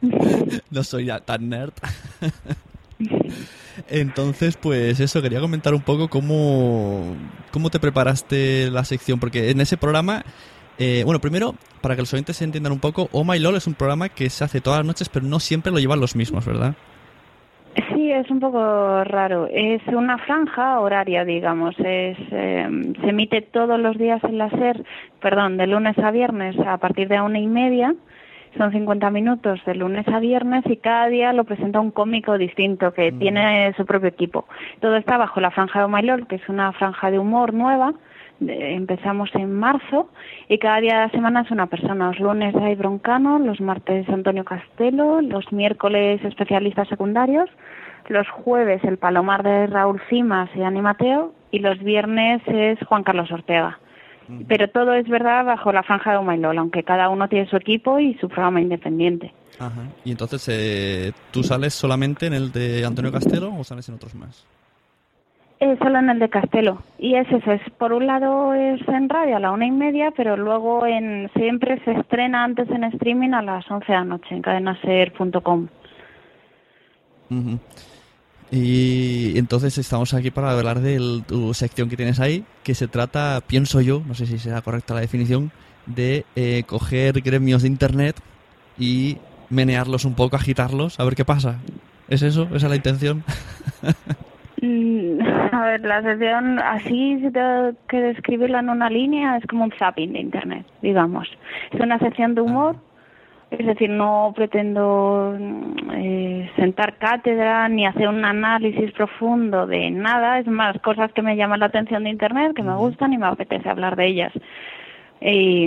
[0.70, 1.72] no soy ya tan nerd.
[3.88, 7.16] Entonces, pues eso, quería comentar un poco cómo,
[7.52, 10.24] cómo te preparaste la sección, porque en ese programa,
[10.78, 13.66] eh, bueno, primero, para que los oyentes se entiendan un poco, Oh My LOL es
[13.66, 16.44] un programa que se hace todas las noches, pero no siempre lo llevan los mismos,
[16.44, 16.76] ¿verdad?
[18.18, 19.46] Es un poco raro.
[19.48, 21.76] Es una franja horaria, digamos.
[21.78, 22.66] Es, eh,
[23.00, 24.84] se emite todos los días en la SER,
[25.20, 27.94] perdón, de lunes a viernes a partir de una y media.
[28.56, 32.92] Son 50 minutos de lunes a viernes y cada día lo presenta un cómico distinto
[32.92, 34.46] que tiene su propio equipo.
[34.80, 37.94] Todo está bajo la franja de My Lord, que es una franja de humor nueva.
[38.40, 40.08] Empezamos en marzo
[40.48, 42.08] y cada día de la semana es una persona.
[42.08, 47.48] Los lunes hay Broncano, los martes Antonio Castelo, los miércoles especialistas secundarios,
[48.08, 53.04] los jueves el Palomar de Raúl Cimas y Ani Mateo y los viernes es Juan
[53.04, 53.78] Carlos Ortega.
[54.46, 57.98] Pero todo es verdad bajo la franja de Lol, aunque cada uno tiene su equipo
[57.98, 59.32] y su programa independiente.
[59.58, 59.88] Ajá.
[60.04, 64.14] Y entonces, eh, ¿tú sales solamente en el de Antonio Castelo o sales en otros
[64.14, 64.46] más?
[65.60, 66.82] Eh, solo en el de Castelo.
[66.98, 70.12] Y es eso, es por un lado es en radio a la una y media,
[70.16, 74.34] pero luego en siempre se estrena antes en streaming a las 11 de la noche
[74.34, 75.68] en cadenaser.com.
[77.30, 77.58] Ujú.
[78.50, 83.40] Y entonces estamos aquí para hablar de tu sección que tienes ahí, que se trata,
[83.46, 85.50] pienso yo, no sé si será correcta la definición,
[85.86, 88.16] de eh, coger gremios de internet
[88.78, 89.18] y
[89.50, 91.56] menearlos un poco, agitarlos, a ver qué pasa.
[92.08, 92.44] ¿Es eso?
[92.44, 93.24] ¿Esa es la intención?
[94.60, 95.20] Mm,
[95.52, 99.72] A ver, la sección, así si tengo que describirla en una línea, es como un
[99.78, 101.28] zapping de Internet, digamos.
[101.70, 102.74] Es una sección de humor,
[103.50, 105.36] es decir, no pretendo
[105.94, 111.36] eh, sentar cátedra ni hacer un análisis profundo de nada, es más, cosas que me
[111.36, 114.32] llaman la atención de Internet, que me gustan y me apetece hablar de ellas.
[115.20, 115.64] Y,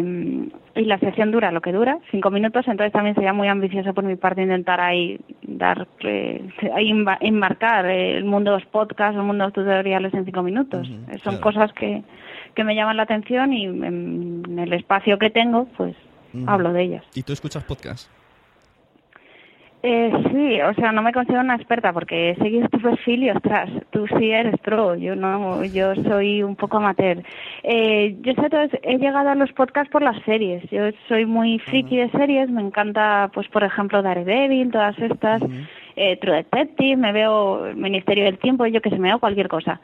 [0.75, 4.05] y la sección dura lo que dura, cinco minutos, entonces también sería muy ambicioso por
[4.05, 6.47] mi parte intentar ahí dar, eh,
[7.19, 10.87] enmarcar el mundo de los podcasts, el mundo de los tutoriales en cinco minutos.
[10.87, 11.41] Eh, Son claro.
[11.41, 12.03] cosas que,
[12.55, 15.95] que me llaman la atención y en, en el espacio que tengo, pues
[16.47, 17.03] Hablo de ellas.
[17.13, 18.09] ¿Y tú escuchas podcast?
[19.83, 23.29] Eh, sí, o sea, no me considero una experta porque he seguido tu perfil y
[23.31, 27.23] ostras, tú sí eres pro, yo no, yo soy un poco amateur.
[27.63, 31.57] Eh, yo sé, todo, he llegado a los podcasts por las series, yo soy muy
[31.57, 35.41] friki de series, me encanta, pues por ejemplo, Daredevil, todas estas,
[35.95, 39.47] eh, True Detective, me veo el Ministerio del Tiempo, yo que se me veo cualquier
[39.47, 39.81] cosa.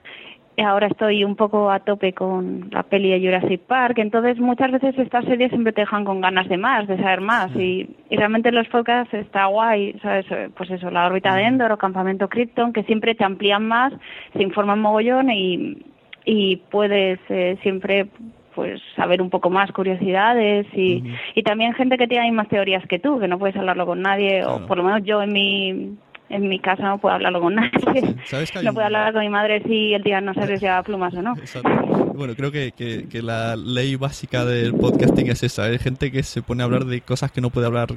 [0.65, 4.97] Ahora estoy un poco a tope con la peli de Jurassic Park, entonces muchas veces
[4.97, 8.51] estas series siempre te dejan con ganas de más, de saber más, y, y realmente
[8.51, 10.25] los podcasts está guay, ¿sabes?
[10.31, 13.93] Eh, Pues eso, la órbita de Endor o Campamento Krypton, que siempre te amplían más,
[14.33, 15.77] se informan mogollón y,
[16.25, 18.07] y puedes eh, siempre
[18.55, 21.03] pues saber un poco más curiosidades y,
[21.35, 24.43] y también gente que tiene más teorías que tú, que no puedes hablarlo con nadie,
[24.43, 25.97] o por lo menos yo en mi
[26.29, 28.15] en mi casa no puedo hablarlo con nadie.
[28.25, 30.65] ¿Sabes que No un- puedo hablar con mi madre si el día no sabes si
[30.65, 31.35] lleva plumas o no.
[32.17, 35.65] Bueno, creo que, que- que la ley básica del podcasting es esa.
[35.65, 37.89] Hay gente que se pone a hablar de cosas que no puede hablar.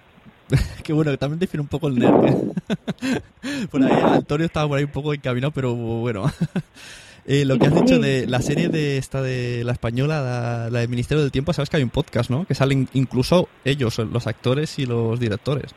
[0.85, 2.27] que bueno, que también define un poco el nerd.
[2.27, 3.21] ¿eh?
[3.71, 6.31] por ahí Antonio estaba por ahí un poco encaminado, pero bueno.
[7.27, 10.81] Eh, lo que has dicho de la serie de esta de la española, la, la
[10.81, 12.45] del Ministerio del Tiempo, sabes que hay un podcast, ¿no?
[12.45, 15.75] Que salen incluso ellos, los actores y los directores.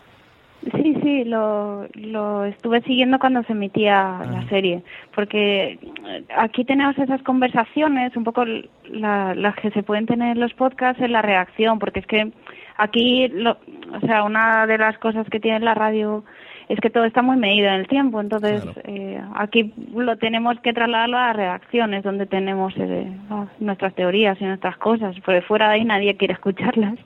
[1.04, 4.82] Sí, lo, lo estuve siguiendo cuando se emitía la serie,
[5.14, 5.74] porque
[6.08, 8.46] eh, aquí tenemos esas conversaciones, un poco
[8.90, 12.32] la- las que se pueden tener en los podcasts en la reacción, porque es que
[12.78, 13.58] aquí, lo,
[13.94, 16.24] o sea, una de las cosas que tiene la radio
[16.70, 20.74] es que todo está muy medido en el tiempo, entonces eh, aquí lo tenemos que
[20.74, 23.12] trasladarlo a las reacciones, donde tenemos eh,
[23.60, 27.00] nuestras teorías y nuestras cosas, porque fuera de ahí nadie quiere escucharlas,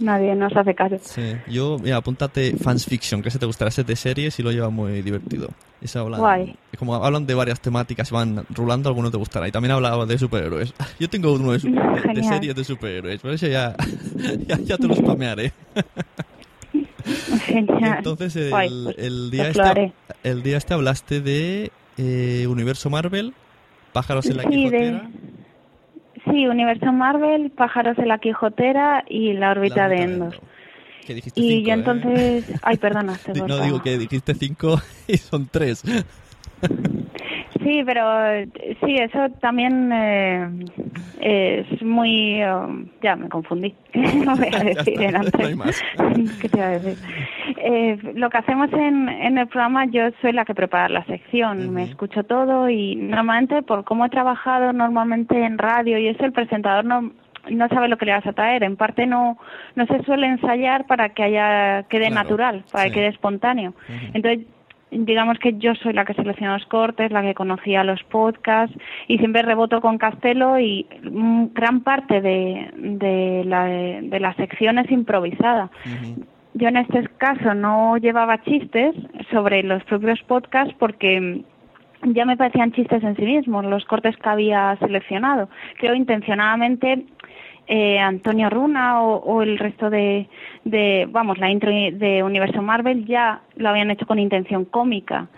[0.00, 0.96] nadie nos hace caso.
[1.00, 4.50] Sí, yo, mira, apúntate Fans Fiction, que se te gustará ese de series y lo
[4.50, 5.48] lleva muy divertido.
[5.84, 6.56] Guay.
[6.78, 9.48] como hablan de varias temáticas y van rulando, algunos te gustará.
[9.48, 10.72] Y también hablaba de superhéroes.
[11.00, 11.60] Yo tengo uno de,
[12.22, 13.74] series de superhéroes, por eso ya,
[14.46, 15.52] ya, ya te lo spamearé.
[17.46, 17.98] Genial.
[17.98, 22.90] Entonces, el, Guay, pues, el día pues este, el día este hablaste de eh, Universo
[22.90, 23.34] Marvel,
[23.92, 24.90] Pájaros en la Sí, Quijotera.
[24.90, 25.02] de,
[26.30, 30.40] sí, Universo Marvel, Pájaros en la Quijotera y La órbita de Endor.
[31.06, 31.74] Que dijiste Y cinco, yo ¿eh?
[31.74, 32.44] entonces...
[32.62, 35.82] Ay, perdona, te No digo que dijiste cinco y son tres.
[37.62, 38.48] Sí, pero eh,
[38.84, 40.48] sí, eso también eh,
[41.20, 42.42] es muy...
[42.44, 43.74] um, ya me confundí.
[43.94, 45.56] no voy a decir en antes.
[45.56, 45.64] No.
[46.40, 46.98] ¿Qué te iba a decir?
[47.58, 51.72] eh, lo que hacemos en, en el programa, yo soy la que prepara la sección,
[51.72, 56.32] me escucho todo y normalmente por cómo he trabajado normalmente en radio y eso el
[56.32, 57.12] presentador no
[57.50, 59.36] no sabe lo que le vas a traer, en parte no
[59.74, 62.90] no se suele ensayar para que haya quede Claro, natural, para sí.
[62.90, 63.74] que quede espontáneo.
[64.14, 64.46] Entonces
[64.92, 68.76] digamos que yo soy la que selecciona los cortes, la que conocía los podcasts
[69.08, 74.78] y siempre reboto con Castelo y mm, gran parte de, de, la, de la sección
[74.78, 75.70] es improvisada.
[76.54, 78.94] Yo en este caso no llevaba chistes
[79.30, 81.42] sobre los propios podcasts porque
[82.02, 85.48] ya me parecían chistes en sí mismos los cortes que había seleccionado.
[85.78, 87.06] Creo intencionadamente
[87.68, 90.28] eh, Antonio Runa o, o el resto de,
[90.64, 95.28] de, vamos, la intro de Universo Marvel ya lo habían hecho con intención cómica.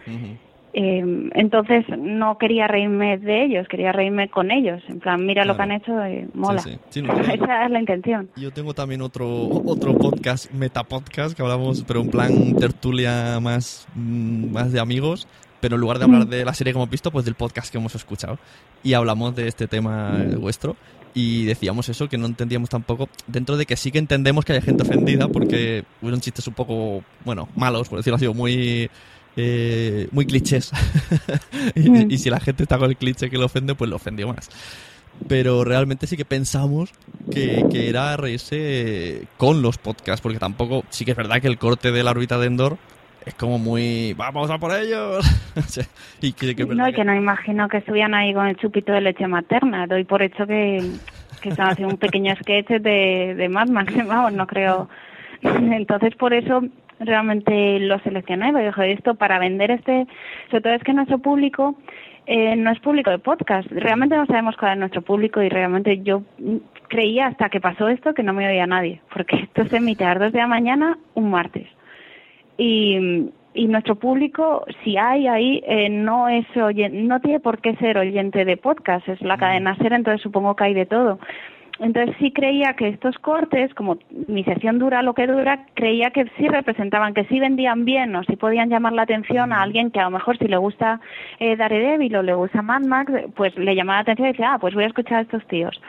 [0.76, 4.82] Eh, entonces no quería reírme de ellos, quería reírme con ellos.
[4.88, 6.58] En plan, mira lo que han hecho, eh, mola.
[6.62, 6.78] Sí, sí.
[6.88, 8.28] Sí, no, yo- Esa es la intención.
[8.34, 9.28] Yo tengo también otro,
[9.66, 15.28] otro podcast, metapodcast, que hablamos, pero en plan tertulia más, mm, más de amigos,
[15.64, 17.78] pero en lugar de hablar de la serie que hemos visto, pues del podcast que
[17.78, 18.38] hemos escuchado.
[18.82, 20.76] Y hablamos de este tema eh, vuestro.
[21.14, 24.60] Y decíamos eso, que no entendíamos tampoco, dentro de que sí que entendemos que haya
[24.60, 28.90] gente ofendida, porque fueron chistes un poco, bueno, malos, por decirlo así, muy...
[29.36, 30.70] eh, muy clichés.
[31.74, 34.28] Y, y si la gente está con el cliché que le ofende pues lo ofendió
[34.28, 34.50] más.
[35.28, 36.90] Pero realmente sí que pensamos
[37.30, 41.56] que, que era reírse con los podcasts, porque tampoco, sí que es verdad que el
[41.56, 42.76] corte de la órbita de Endor
[43.26, 45.24] es como muy, vamos a por ellos.
[46.20, 49.00] Y que, que No, y que no imagino que estuvieran ahí con el chupito de
[49.00, 49.86] leche materna.
[49.86, 50.82] Doy por hecho que,
[51.40, 53.94] que están haciendo un pequeño sketch de, de Mad Max.
[54.06, 54.88] Vamos, no creo.
[55.42, 56.62] Entonces, por eso
[56.98, 58.52] realmente lo seleccioné.
[58.52, 60.06] Porque dije, esto para vender este.
[60.50, 61.76] Sobre todo es que nuestro público
[62.26, 63.70] eh, no es público de podcast.
[63.70, 66.22] Realmente no sabemos cuál es nuestro público y realmente yo
[66.88, 69.00] creía hasta que pasó esto que no me oía nadie.
[69.12, 71.68] Porque esto se emite a las 2 de la mañana un martes
[72.58, 77.76] y, y nuestro público, si hay ahí, eh, no es oyen- no tiene por qué
[77.76, 81.18] ser oyente de podcast, es la cadena ser, entonces supongo que hay de todo.
[81.80, 86.24] Entonces sí creía que estos cortes, como mi sesión dura lo que dura, creía que
[86.36, 89.98] sí representaban, que sí vendían bien o sí podían llamar la atención a alguien que
[89.98, 91.00] a lo mejor si le gusta
[91.40, 94.58] eh, Daredevil o le gusta Mad Max, pues le llamaba la atención y decía, ah,
[94.60, 95.80] pues voy a escuchar a estos tíos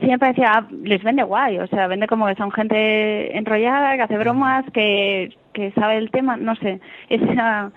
[0.00, 3.94] sí me parecía, ah, les vende guay, o sea, vende como que son gente enrollada,
[3.94, 7.72] que hace bromas, que, que sabe el tema, no sé, esa,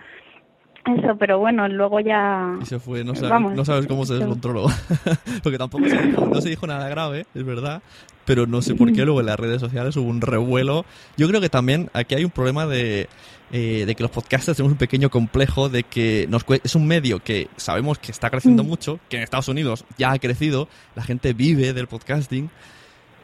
[0.85, 2.55] eso, pero bueno, luego ya...
[2.61, 3.53] Y se fue, no sabes, Vamos.
[3.55, 4.67] no sabes cómo se descontroló.
[5.43, 7.81] Porque tampoco se dijo, no se dijo nada grave, es verdad.
[8.25, 10.85] Pero no sé por qué luego en las redes sociales hubo un revuelo.
[11.15, 13.07] Yo creo que también aquí hay un problema de,
[13.53, 17.19] eh, de que los podcasters tenemos un pequeño complejo de que nos es un medio
[17.19, 18.67] que sabemos que está creciendo Mm.
[18.67, 22.49] mucho, que en Estados Unidos ya ha crecido, la gente vive del podcasting,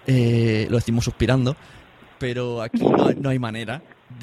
[0.07, 1.55] eh, lo decimos suspirando,
[2.17, 3.81] pero aquí no, hay- no hay manera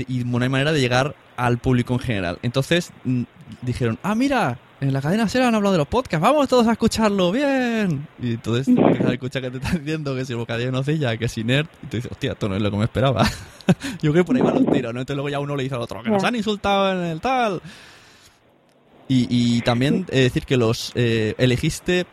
[0.08, 2.38] y no hay manera de llegar al público en general.
[2.42, 3.22] Entonces mm,
[3.62, 6.72] dijeron, ah, mira, en la cadena SER han hablado de los podcasts, vamos todos a
[6.72, 8.06] escucharlo, bien.
[8.20, 11.16] Y entonces empiezas a escuchar que te están diciendo que si el bocadillo de nocilla,
[11.16, 13.28] que si nerd, y tú dices, hostia, esto no es lo que me esperaba.
[14.02, 15.00] Yo creo que por ahí van los tiros, ¿no?
[15.00, 17.60] Entonces luego ya uno le dice al otro, que nos han insultado en el tal.
[19.08, 22.06] Y, y también eh, decir que los eh, elegiste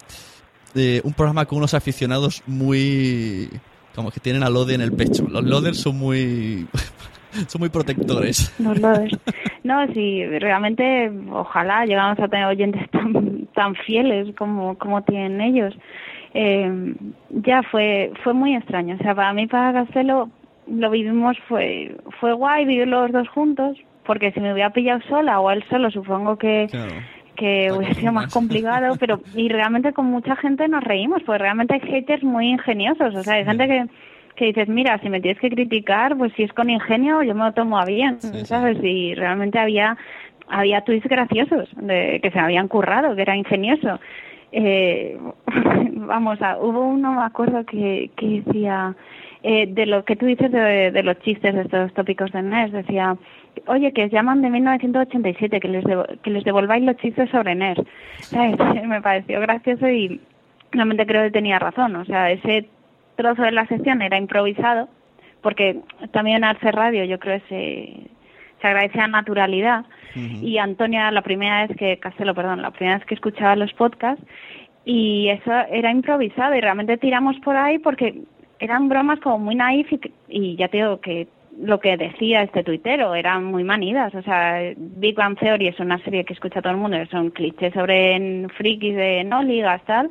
[0.74, 3.50] eh, un programa con unos aficionados muy
[3.96, 5.28] como que tienen a Lode en el pecho.
[5.28, 6.68] Los Loders son muy
[7.48, 8.54] son muy protectores.
[8.60, 9.12] Los lodes.
[9.64, 15.76] No, sí, realmente ojalá llegamos a tener oyentes tan, tan fieles como, como tienen ellos.
[16.34, 16.94] Eh,
[17.30, 18.96] ya fue fue muy extraño.
[18.96, 20.30] O sea, para mí, para Castelo,
[20.68, 25.40] lo vivimos, fue fue guay vivir los dos juntos, porque si me hubiera pillado sola
[25.40, 26.68] o él solo, supongo que,
[27.36, 31.76] que hubiera sido más complicado, pero y realmente con mucha gente nos reímos, pues realmente
[31.76, 33.86] hay haters muy ingeniosos, o sea, hay gente que,
[34.38, 37.44] que dices, mira, si me tienes que criticar, pues si es con ingenio, yo me
[37.46, 38.78] lo tomo a bien, ¿sabes?
[38.84, 39.98] Y realmente había
[40.50, 44.00] había tweets graciosos de, que se habían currado, que era ingenioso.
[44.54, 45.18] Eh,
[45.94, 48.96] vamos, a, hubo uno, me acuerdo, que, que decía,
[49.44, 52.72] eh, de lo que tú dices de, de los chistes, de estos tópicos de NES,
[52.72, 53.18] decía,
[53.66, 57.54] oye, que os llaman de 1987, que les, devo- que les devolváis los chistes sobre
[57.56, 57.80] NES.
[58.20, 58.56] ¿Sabes?
[58.88, 60.22] Me pareció gracioso y
[60.72, 61.96] realmente creo que tenía razón.
[61.98, 62.70] O sea, ese
[63.18, 64.88] trozo de la sección era improvisado,
[65.42, 69.86] porque también Arce Radio yo creo que se, se agradece la naturalidad.
[70.16, 74.26] Y Antonia, la primera vez que, Castelo, perdón, la primera vez que escuchaba los podcasts,
[74.84, 78.22] y eso era improvisado y realmente tiramos por ahí porque
[78.58, 80.00] eran bromas como muy naif y,
[80.30, 81.28] y ya te digo que
[81.60, 85.98] lo que decía este tuitero eran muy manidas, o sea, Big Bang Theory es una
[86.04, 90.10] serie que escucha todo el mundo, son clichés sobre frikis de no ligas tal,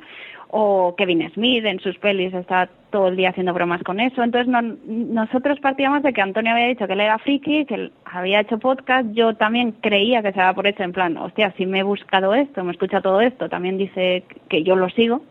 [0.51, 4.23] o Kevin Smith en sus pelis está todo el día haciendo bromas con eso.
[4.23, 7.93] Entonces no, nosotros partíamos de que Antonio había dicho que él era friki, que él
[8.05, 9.09] había hecho podcast.
[9.13, 12.35] Yo también creía que se daba por eso en plan, hostia, si me he buscado
[12.35, 15.23] esto, me escucha todo esto, también dice que yo lo sigo.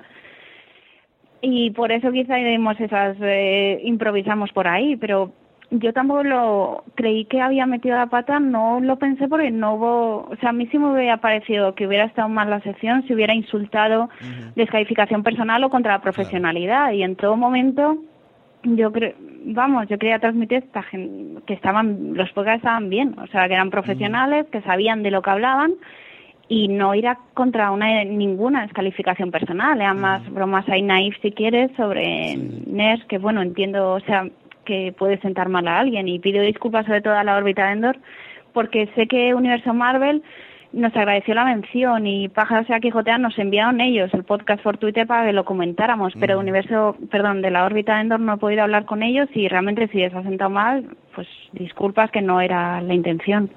[1.41, 5.31] Y por eso quizá esas, eh, improvisamos por ahí, pero
[5.79, 10.27] yo tampoco lo creí que había metido la pata, no lo pensé porque no hubo,
[10.29, 13.13] o sea, a mí sí me hubiera parecido que hubiera estado mal la sección si
[13.13, 14.09] hubiera insultado
[14.55, 16.91] descalificación personal o contra la profesionalidad.
[16.91, 17.97] Y en todo momento
[18.63, 19.13] yo creo,
[19.45, 23.69] vamos, yo quería transmitir esta que estaban, los podcasts estaban bien, o sea, que eran
[23.69, 25.73] profesionales, que sabían de lo que hablaban
[26.47, 31.31] y no ir a contra una ninguna descalificación personal, eran más bromas ahí naif si
[31.31, 34.27] quieres sobre NERS, que bueno, entiendo, o sea,
[34.65, 37.73] que puede sentar mal a alguien y pido disculpas sobre todo a la órbita de
[37.73, 37.97] Endor
[38.53, 40.23] porque sé que Universo Marvel
[40.75, 45.07] nos agradeció la mención y Pájaros y Quijotea nos enviaron ellos el podcast por Twitter
[45.07, 48.63] para que lo comentáramos, pero Universo, perdón, de la órbita de Endor no he podido
[48.63, 52.81] hablar con ellos y realmente si les ha sentado mal, pues disculpas que no era
[52.81, 53.49] la intención.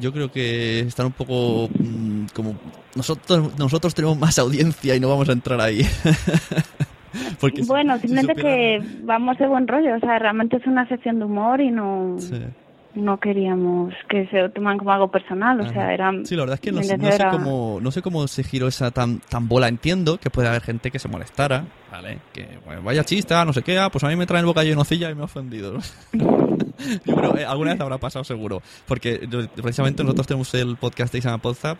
[0.00, 2.54] Yo creo que están un poco mm, como
[2.94, 5.82] nosotros nosotros tenemos más audiencia y no vamos a entrar ahí.
[7.66, 11.60] bueno, simplemente que vamos de buen rollo, o sea, realmente es una sección de humor
[11.60, 12.16] y no
[12.94, 16.60] no queríamos que se toman como algo personal, o sea, era Sí, la verdad es
[16.60, 16.98] que no, sé
[17.30, 20.90] cómo no sé cómo se giró esa tan tan bola, entiendo que puede haber gente
[20.90, 22.18] que se molestara, ¿vale?
[22.32, 22.46] Que
[22.84, 25.14] vaya chista, ah, no sé qué, ah, pues a mí me traen boca nocilla y
[25.14, 25.78] me ha ofendido.
[27.04, 31.20] Yo creo, eh, alguna vez habrá pasado seguro, porque precisamente nosotros tenemos el podcast de
[31.20, 31.78] Isama Podzap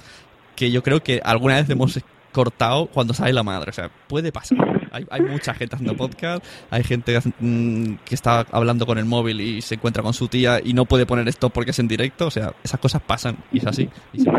[0.55, 1.99] que yo creo que alguna vez hemos
[2.33, 3.71] cortado cuando sale la madre.
[3.71, 4.59] O sea, puede pasar.
[4.91, 9.41] Hay, hay mucha gente haciendo podcast, hay gente mm, que está hablando con el móvil
[9.41, 12.27] y se encuentra con su tía y no puede poner esto porque es en directo.
[12.27, 13.89] O sea, esas cosas pasan y es así.
[14.13, 14.31] Y se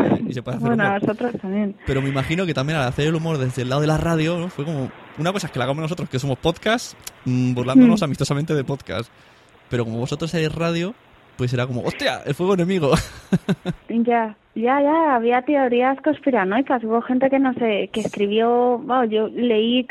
[0.42, 1.76] puede, hacer bueno, nosotros también.
[1.86, 4.38] Pero me imagino que también al hacer el humor desde el lado de la radio,
[4.38, 4.48] ¿no?
[4.48, 4.90] fue como.
[5.16, 8.04] Una cosa es que la hagamos nosotros, que somos podcast, mm, burlándonos mm.
[8.04, 9.10] amistosamente de podcast.
[9.70, 10.94] Pero como vosotros seréis radio,
[11.36, 12.92] pues era como, hostia, el fuego enemigo.
[13.88, 19.28] ya, ya, ya, había teorías conspiranoicas, hubo gente que no sé, que escribió, bueno, yo
[19.28, 19.86] leí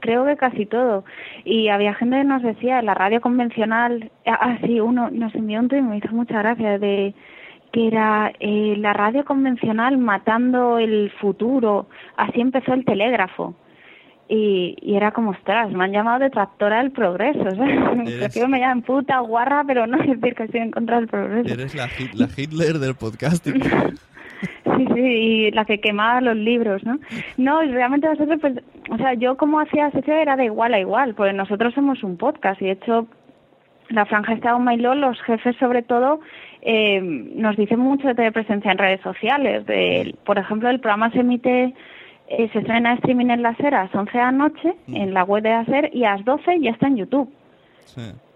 [0.00, 1.04] creo que casi todo,
[1.44, 5.68] y había gente que nos decía, la radio convencional, ah, ah uno nos envió un
[5.68, 7.14] tweet, me hizo mucha gracia, de
[7.72, 13.56] que era eh, la radio convencional matando el futuro, así empezó el telégrafo.
[14.26, 18.48] Y, y, era como, ostras, me han llamado detractora del progreso, ¿sabes?
[18.48, 21.52] me llaman puta guarra, pero no decir que estoy en contra del progreso.
[21.52, 23.62] Eres la, la Hitler del podcasting.
[24.76, 26.98] sí, sí, y la que quemaba los libros, ¿no?
[27.36, 28.54] No, realmente nosotros, pues,
[28.90, 32.16] o sea, yo como hacía sesión era de igual a igual, porque nosotros somos un
[32.16, 33.06] podcast y de hecho
[33.90, 36.20] la franja está un mailón, los jefes sobre todo
[36.62, 39.66] eh, nos dicen mucho de presencia en redes sociales.
[39.66, 41.74] De, por ejemplo, el programa se emite
[42.28, 44.96] eh, se estrena streaming en la SER a las 11 de la noche mm.
[44.96, 47.32] en la web de la SER y a las 12 ya está en YouTube.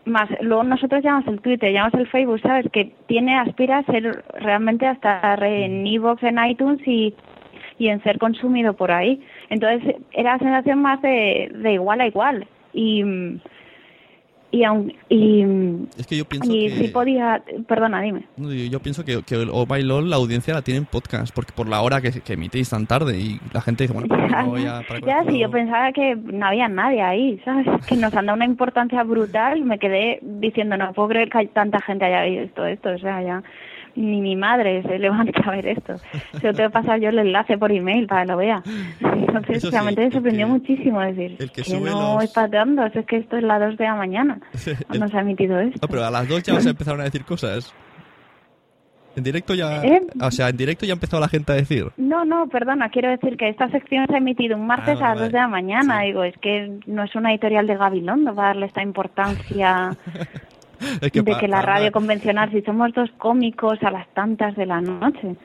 [0.04, 2.66] Más, luego nosotros llamamos el Twitter, llamamos el Facebook, ¿sabes?
[2.72, 7.14] Que tiene, aspira a ser realmente hasta en Evox, en iTunes y,
[7.78, 9.22] y en ser consumido por ahí.
[9.50, 12.46] Entonces era la sensación más de, de igual a igual.
[12.72, 13.02] Y
[14.50, 15.42] y aun, y
[15.98, 18.24] es que yo pienso y si podía perdona dime.
[18.70, 21.52] Yo pienso que, que el Oh My LOL la audiencia la tiene en podcast porque
[21.52, 24.46] por la hora que, que emitís tan tarde y la gente dice bueno pues no
[24.46, 28.26] voy a ya sí yo pensaba que no había nadie ahí sabes que nos han
[28.26, 32.22] dado una importancia brutal me quedé diciendo no puedo creer que hay tanta gente haya
[32.22, 33.42] visto esto o sea ya
[33.98, 35.96] ni mi madre se levanta a ver esto.
[36.40, 38.62] Se lo tengo que pasar yo el enlace por email para que lo vea.
[39.00, 43.60] Entonces, realmente me sorprendió muchísimo decir que, no es pateando, es que esto es las
[43.60, 44.40] 2 de la mañana
[44.86, 45.78] cuando se ha emitido esto.
[45.82, 47.74] No, pero a las 2 ya se empezaron a decir cosas.
[49.16, 50.00] En directo ya, ¿Eh?
[50.20, 51.86] o sea, en directo ya empezó la gente a decir.
[51.96, 55.08] No, no, perdona, quiero decir que esta sección se ha emitido un martes ah, a
[55.10, 56.02] las 2 de la mañana.
[56.02, 59.96] Digo, es que no es una editorial de Gabilondo para darle esta importancia
[61.00, 65.36] de que la radio convencional, si somos dos cómicos a las tantas de la noche.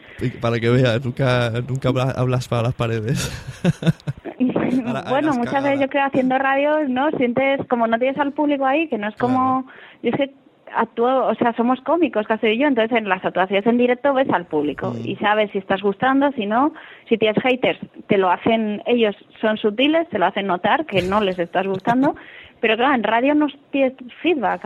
[0.42, 3.32] Para que veas, nunca, nunca hablas para las paredes.
[5.10, 7.10] bueno, muchas veces yo creo haciendo radio, ¿no?
[7.12, 9.68] Sientes como no tienes al público ahí, que no es como...
[10.02, 10.34] Yo sé
[10.76, 14.46] actúo, o sea, somos cómicos, casi yo, entonces en las actuaciones en directo ves al
[14.46, 15.08] público mm.
[15.08, 16.74] y sabes si estás gustando, si no,
[17.08, 21.22] si tienes haters, te lo hacen, ellos son sutiles, te lo hacen notar que no
[21.22, 22.16] les estás gustando
[22.64, 23.92] Pero claro, en radio no tienes
[24.22, 24.62] feedback,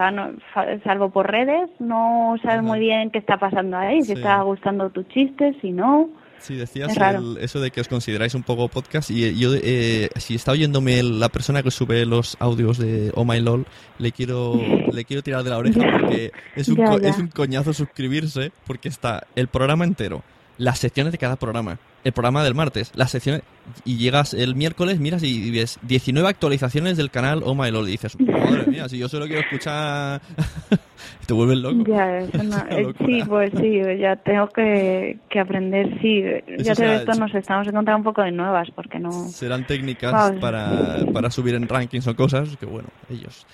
[0.83, 5.01] salvo por redes, no sabes muy bien qué está pasando ahí, si está gustando tu
[5.01, 6.07] chiste, si no.
[6.37, 6.95] Sí, decías
[7.41, 11.29] eso de que os consideráis un poco podcast y yo, eh, si está oyéndome la
[11.29, 13.65] persona que sube los audios de Oh My LOL,
[13.97, 14.53] le quiero,
[14.93, 19.25] le quiero tirar de la oreja porque es un, es un coñazo suscribirse porque está
[19.35, 20.21] el programa entero,
[20.59, 23.43] las secciones de cada programa, el programa del martes, las secciones,
[23.85, 27.91] y llegas el miércoles, miras y ves 19 actualizaciones del canal Oh My Lord y
[27.91, 30.21] dices, madre mía, si yo solo quiero escuchar...
[31.27, 31.83] te vuelves loco.
[31.87, 32.65] Ya, eso no-
[33.05, 36.23] sí, pues sí, ya tengo que, que aprender, sí.
[36.63, 39.27] Ya te esto nos estamos encontrando un poco de nuevas, porque no...
[39.29, 43.45] Serán técnicas para, para subir en rankings o cosas que, bueno, ellos...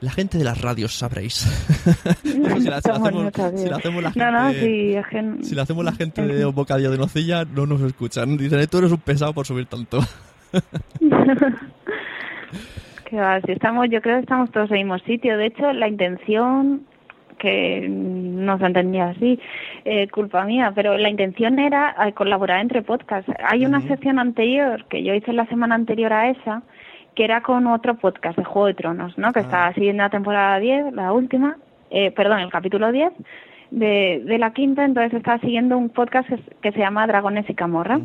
[0.00, 1.34] La gente de las radios sabréis.
[2.22, 5.62] si, la, si la Estamos hacemos, si la hacemos la gente, No, no, si la
[5.62, 8.36] hacemos la gente de un bocadillo de nocilla, no nos escuchan.
[8.36, 10.00] Dicen, tú eres un pesado por subir tanto.
[13.08, 15.38] Que va, si estamos, yo creo que estamos todos en el mismo sitio.
[15.38, 16.82] De hecho, la intención,
[17.38, 19.38] que no se entendía así,
[19.84, 23.32] eh, culpa mía, pero la intención era eh, colaborar entre podcasts.
[23.48, 26.64] Hay una sección anterior que yo hice la semana anterior a esa,
[27.16, 29.32] que era con otro podcast de Juego de Tronos, ¿no?
[29.32, 31.56] Que estaba siguiendo la temporada 10, la última,
[31.90, 33.10] eh, perdón, el capítulo 10
[33.70, 37.54] de, de la quinta, entonces estaba siguiendo un podcast que, que se llama Dragones y
[37.54, 37.98] Camorra.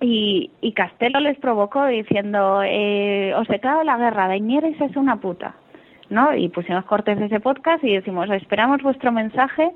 [0.00, 5.54] Y, y Castelo les provocó diciendo, eh, os declaro la guerra, Daenerys es una puta,
[6.08, 6.34] ¿no?
[6.34, 9.70] Y pusimos cortes de ese podcast y decimos, esperamos vuestro mensaje,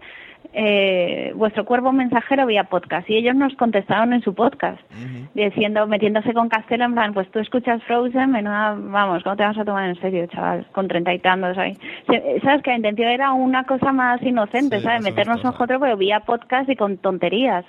[0.52, 3.08] eh, vuestro cuervo mensajero vía podcast.
[3.08, 4.80] Y ellos nos contestaron en su podcast,
[5.34, 9.58] diciendo, metiéndose con Castelo en plan, pues tú escuchas Frozen, menuda, vamos, ¿cómo te vas
[9.58, 10.66] a tomar en serio, chaval?
[10.72, 11.76] Con treinta y tantos ahí.
[12.42, 15.02] Sabes que la intención era una cosa más inocente, ¿sabes?
[15.02, 17.64] Meternos nosotros, pero vía podcast y con tonterías.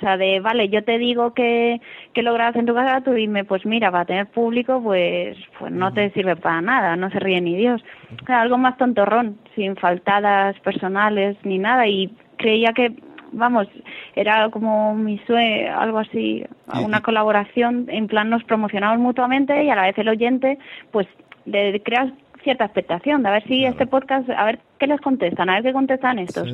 [0.00, 1.78] O sea, de, vale, yo te digo que,
[2.14, 5.70] que lo grabas en tu casa, tú dime, pues mira, para tener público, pues, pues
[5.70, 7.84] no te sirve para nada, no se ríe ni Dios.
[8.22, 11.86] O sea, algo más tontorrón, sin faltadas personales ni nada.
[11.86, 12.94] Y creía que,
[13.32, 13.68] vamos,
[14.16, 16.42] era como mi sueño, algo así,
[16.82, 20.58] una colaboración, en plan nos promocionamos mutuamente y a la vez el oyente,
[20.92, 21.06] pues,
[21.44, 22.10] le creas
[22.42, 25.62] cierta expectación de a ver si este podcast, a ver qué les contestan, a ver
[25.62, 26.48] qué contestan estos.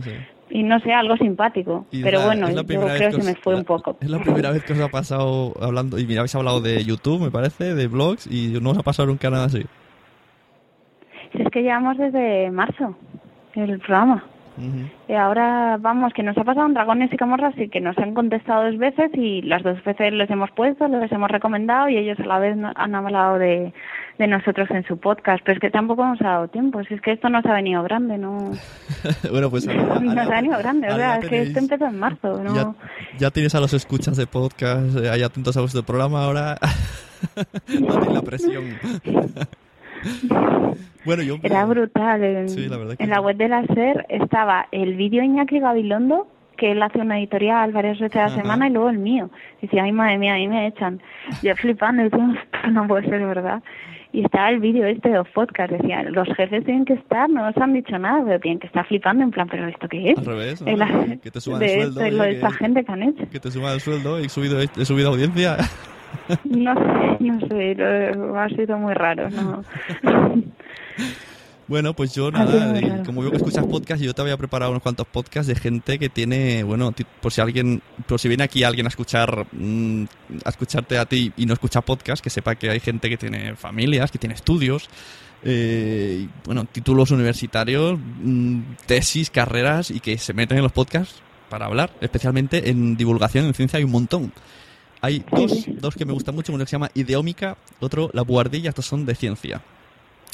[0.50, 1.86] Y no sé, algo simpático.
[1.90, 3.96] Y Pero la- bueno, yo creo que os- me fue la- un poco.
[4.00, 7.22] Es la primera vez que os ha pasado hablando, y mira, habéis hablado de YouTube,
[7.22, 9.64] me parece, de blogs, y no os ha pasado nunca nada así.
[11.32, 12.96] Si es que llevamos desde marzo
[13.54, 14.24] el programa.
[15.08, 18.14] Y ahora vamos, que nos ha pasado en Dragones y Camorras y que nos han
[18.14, 22.18] contestado dos veces y las dos veces les hemos puesto, les hemos recomendado y ellos
[22.20, 23.72] a la vez han hablado de,
[24.18, 25.42] de nosotros en su podcast.
[25.44, 27.82] Pero es que tampoco nos ha dado tiempo, si es que esto nos ha venido
[27.82, 28.52] grande, ¿no?
[29.30, 32.42] bueno, pues ahora- Nos ha venido grande, o sea, es que esto empezó en marzo,
[32.42, 32.54] ¿no?
[32.54, 32.74] ya,
[33.18, 36.56] ya tienes a los escuchas de podcast eh, ahí atentos a vuestro programa, ahora
[37.80, 38.64] no la presión.
[41.04, 41.36] Bueno, yo...
[41.42, 42.22] Era brutal.
[42.24, 45.26] En, Sí, la verdad que en la web de la SER estaba el vídeo de
[45.26, 46.26] Iñaki Gabilondo,
[46.56, 49.30] que él hace una editorial varias veces a la semana, y luego el mío.
[49.60, 51.00] Decía, ay, madre mía, a mí me echan.
[51.42, 53.62] Yo flipando, y decía, "Esto no puede ser verdad.
[54.12, 57.44] Y estaba el vídeo este de los podcasts, decían, los jefes tienen que estar, no
[57.44, 60.18] nos han dicho nada, pero tienen que estar flipando, en plan, ¿pero esto qué es?
[60.18, 61.20] Al revés, ¿no?
[61.20, 62.92] Que te suban de el esto, sueldo, y lo de oye, esta que- gente que
[62.92, 63.28] han hecho.
[63.30, 65.56] que te suba el sueldo, he subido, he subido audiencia.
[66.44, 69.62] No sé, no sé, lo- ha sido muy raro, ¿no?
[71.68, 74.84] Bueno, pues yo nada, y como veo que escuchas podcast, yo te había preparado unos
[74.84, 78.86] cuantos podcasts de gente que tiene, bueno, por si alguien, por si viene aquí alguien
[78.86, 80.04] a escuchar, mm,
[80.44, 83.56] a escucharte a ti y no escucha podcast, que sepa que hay gente que tiene
[83.56, 84.88] familias, que tiene estudios,
[85.42, 91.66] eh, bueno, títulos universitarios, mm, tesis, carreras y que se meten en los podcasts para
[91.66, 94.32] hablar, especialmente en divulgación en ciencia hay un montón.
[95.00, 98.70] Hay dos, dos que me gustan mucho, uno que se llama Ideómica, otro La Buhardilla,
[98.70, 99.62] estos son de ciencia.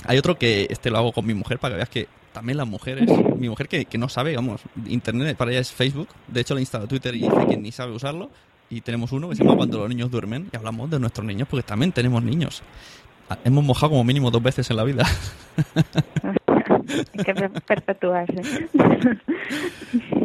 [0.05, 2.67] Hay otro que este lo hago con mi mujer para que veas que también las
[2.67, 6.55] mujeres, mi mujer que, que no sabe, vamos, internet para ella es Facebook, de hecho
[6.55, 8.31] le instala Twitter y dice que ni sabe usarlo,
[8.71, 11.47] y tenemos uno que se llama Cuando los niños duermen, y hablamos de nuestros niños
[11.49, 12.63] porque también tenemos niños.
[13.29, 15.05] Ah, Hemos mojado como mínimo dos veces en la vida.
[16.89, 18.69] Hay que per- perpetuarse.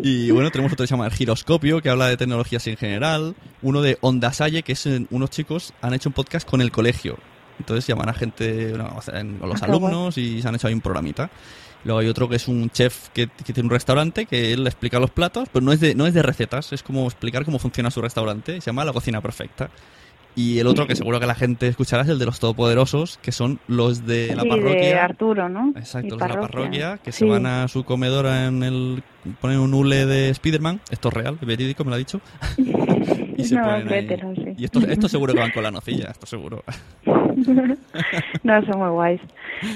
[0.04, 3.36] Y bueno, tenemos otro que se llama El Giroscopio, que habla de tecnologías en general.
[3.62, 7.18] Uno de Onda Salle, que es unos chicos han hecho un podcast con el colegio.
[7.60, 10.82] Entonces llaman a gente, bueno, a los Ah, alumnos y se han hecho ahí un
[10.82, 11.30] programita.
[11.84, 15.00] Luego hay otro que es un chef que, que tiene un restaurante que él explica
[15.00, 17.90] los platos, pero no es de, no es de recetas, es como explicar cómo funciona
[17.92, 18.60] su restaurante.
[18.62, 19.70] Se llama La Cocina Perfecta.
[20.38, 23.32] Y el otro que seguro que la gente escuchará es el de los Todopoderosos, que
[23.32, 24.80] son los de la Sí, parroquia.
[24.82, 25.74] de Arturo, ¿no?
[25.76, 27.20] Exacto, los de la parroquia, que Sí.
[27.20, 29.02] se van a su comedora en el...
[29.42, 32.22] ponen un hule de Spiderman, esto es real, verídico, me lo ha dicho.
[33.36, 34.36] y se No, ponen ahí.
[34.36, 34.54] sí.
[34.60, 36.64] Y esto, esto seguro que van con la nocilla, esto seguro.
[38.44, 39.22] no, son muy guays.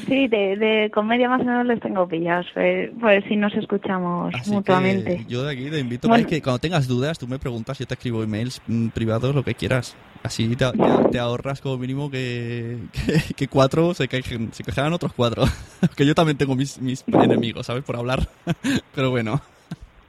[0.08, 4.34] Sí, de, de comedia más o menos les tengo pillados, pues, pues si nos escuchamos
[4.36, 5.26] Así mutuamente.
[5.28, 6.28] yo de aquí te invito Bueno.
[6.28, 9.56] que cuando tengas dudas, tú me preguntas, yo te escribo emails mm, privados, lo que
[9.56, 9.96] quieras.
[10.24, 14.94] Así te, te- te ahorras como mínimo que, que, que cuatro se, quejen, se quejarán
[14.94, 15.44] otros cuatro.
[15.96, 17.84] que yo también tengo mis, mis enemigos, ¿sabes?
[17.84, 18.28] Por hablar.
[18.96, 19.42] Pero bueno.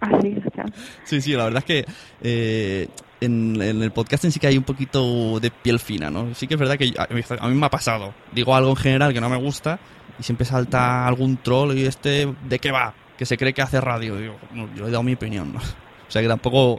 [0.00, 0.64] Así, o sea.
[1.04, 1.92] Sí, sí, la verdad es que
[2.22, 2.88] eh,
[3.24, 6.34] en, en el podcasting sí que hay un poquito de piel fina, ¿no?
[6.34, 8.14] Sí que es verdad que a mí, me ha pasado.
[8.32, 9.78] Digo algo en general que no me gusta
[10.18, 12.94] y siempre salta algún troll y este, ¿de qué va?
[13.16, 14.16] Que se cree que hace radio.
[14.52, 15.60] No, yo he dado mi opinión, ¿no?
[15.60, 16.76] O sea que tampoco...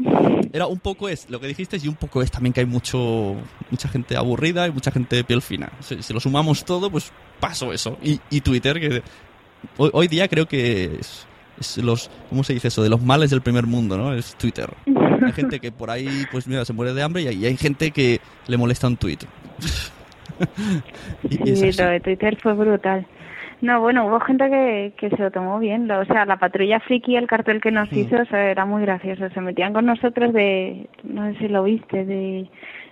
[0.51, 3.35] Era un poco es lo que dijiste y un poco es también que hay mucho
[3.71, 5.71] mucha gente aburrida y mucha gente de piel fina.
[5.79, 7.97] Si, si lo sumamos todo, pues paso eso.
[8.03, 9.01] Y, y Twitter, que
[9.77, 11.25] hoy, hoy día creo que es,
[11.59, 12.11] es los...
[12.29, 12.83] ¿Cómo se dice eso?
[12.83, 14.13] De los males del primer mundo, ¿no?
[14.13, 14.71] Es Twitter.
[15.25, 17.57] Hay gente que por ahí, pues mira, se muere de hambre y hay, y hay
[17.57, 18.97] gente que le molesta un
[21.29, 23.05] es Sí, lo de Twitter fue brutal.
[23.61, 25.89] No, bueno, hubo gente que, que se lo tomó bien.
[25.89, 29.29] O sea, la patrulla friki, el cartel que nos hizo, o sea, era muy gracioso.
[29.29, 32.49] Se metían con nosotros de, no sé si lo viste, de,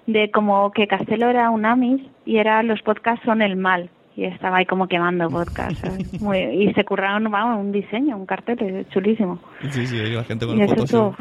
[0.07, 3.89] de como que Castelo era un Amis y era los podcasts son el mal.
[4.15, 5.82] Y estaba ahí como quemando podcasts.
[6.21, 9.39] Muy- y se curraron vamos, un diseño, un cartel chulísimo.
[9.71, 11.13] Sí, sí, la gente con Y el eso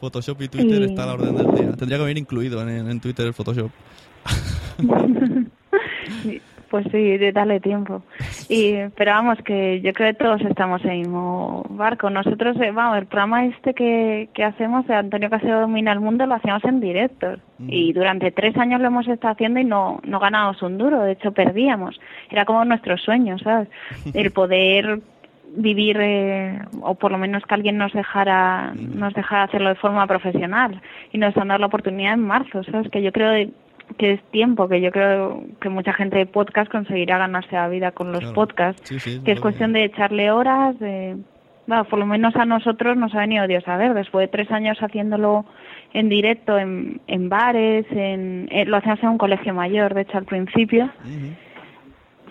[0.00, 0.40] Photoshop.
[0.42, 1.72] y Twitter Y- está a la orden del día.
[1.72, 3.70] Tendría que venir incluido en, en Twitter el Photoshop.
[6.70, 8.04] Pues sí, de darle tiempo.
[8.48, 12.10] Y, pero vamos, que yo creo que todos estamos en el mismo barco.
[12.10, 16.26] Nosotros, eh, vamos, el programa este que, que hacemos, de Antonio Casero Domina el Mundo,
[16.26, 17.26] lo hacíamos en directo.
[17.66, 21.12] Y durante tres años lo hemos estado haciendo y no, no ganábamos un duro, de
[21.12, 22.00] hecho perdíamos.
[22.30, 23.68] Era como nuestro sueño, ¿sabes?
[24.14, 25.00] El poder
[25.56, 30.06] vivir eh, o por lo menos que alguien nos dejara nos dejara hacerlo de forma
[30.06, 30.80] profesional
[31.12, 33.50] y nos han dado la oportunidad en marzo sabes que yo creo
[33.98, 37.90] que es tiempo que yo creo que mucha gente de podcast conseguirá ganarse la vida
[37.90, 38.34] con los Claro.
[38.34, 41.16] podcasts Sí, sí, que es cuestión de echarle horas de
[41.66, 44.50] bueno, por lo menos a nosotros nos ha venido Dios a ver después de tres
[44.52, 45.44] años haciéndolo
[45.92, 50.18] en directo en, en bares en, eh, lo hacíamos en un colegio mayor de hecho
[50.18, 50.90] al principio.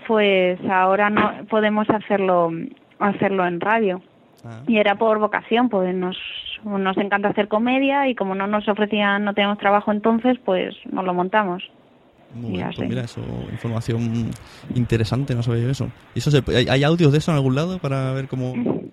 [0.08, 2.52] Pues ahora no podemos hacerlo
[3.00, 4.02] hacerlo en radio.
[4.68, 6.18] Y era por vocación pues nos
[6.64, 11.04] nos encanta hacer comedia y como no nos ofrecían no teníamos trabajo entonces pues nos
[11.06, 11.64] lo montamos.
[12.34, 13.22] Muy bien, pues mira, eso,
[13.52, 14.30] información
[14.76, 15.90] interesante, no sabía yo eso.
[16.14, 18.54] ¿Y eso se, hay, hay audios de eso en algún lado para ver cómo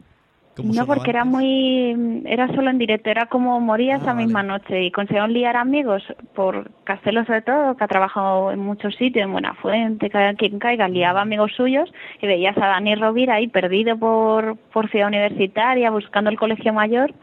[0.63, 4.85] no porque era muy era solo en directo era como moría Ah, esa misma noche
[4.85, 6.03] y consiguieron liar amigos
[6.35, 11.23] por Castelo sobre todo que ha trabajado en muchos sitios en Buenafuente quien caiga liaba
[11.23, 16.39] amigos suyos y veías a Dani Rovira ahí perdido por por ciudad universitaria buscando el
[16.39, 17.15] colegio mayor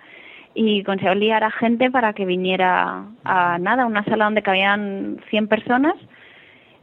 [0.56, 5.48] y consiguió liar a gente para que viniera a nada, una sala donde cabían 100
[5.48, 5.96] personas,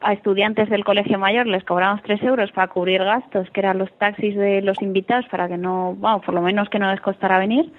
[0.00, 3.92] a estudiantes del colegio mayor les cobramos 3 euros para cubrir gastos, que eran los
[3.98, 7.38] taxis de los invitados, para que no, bueno, por lo menos que no les costara
[7.38, 7.70] venir.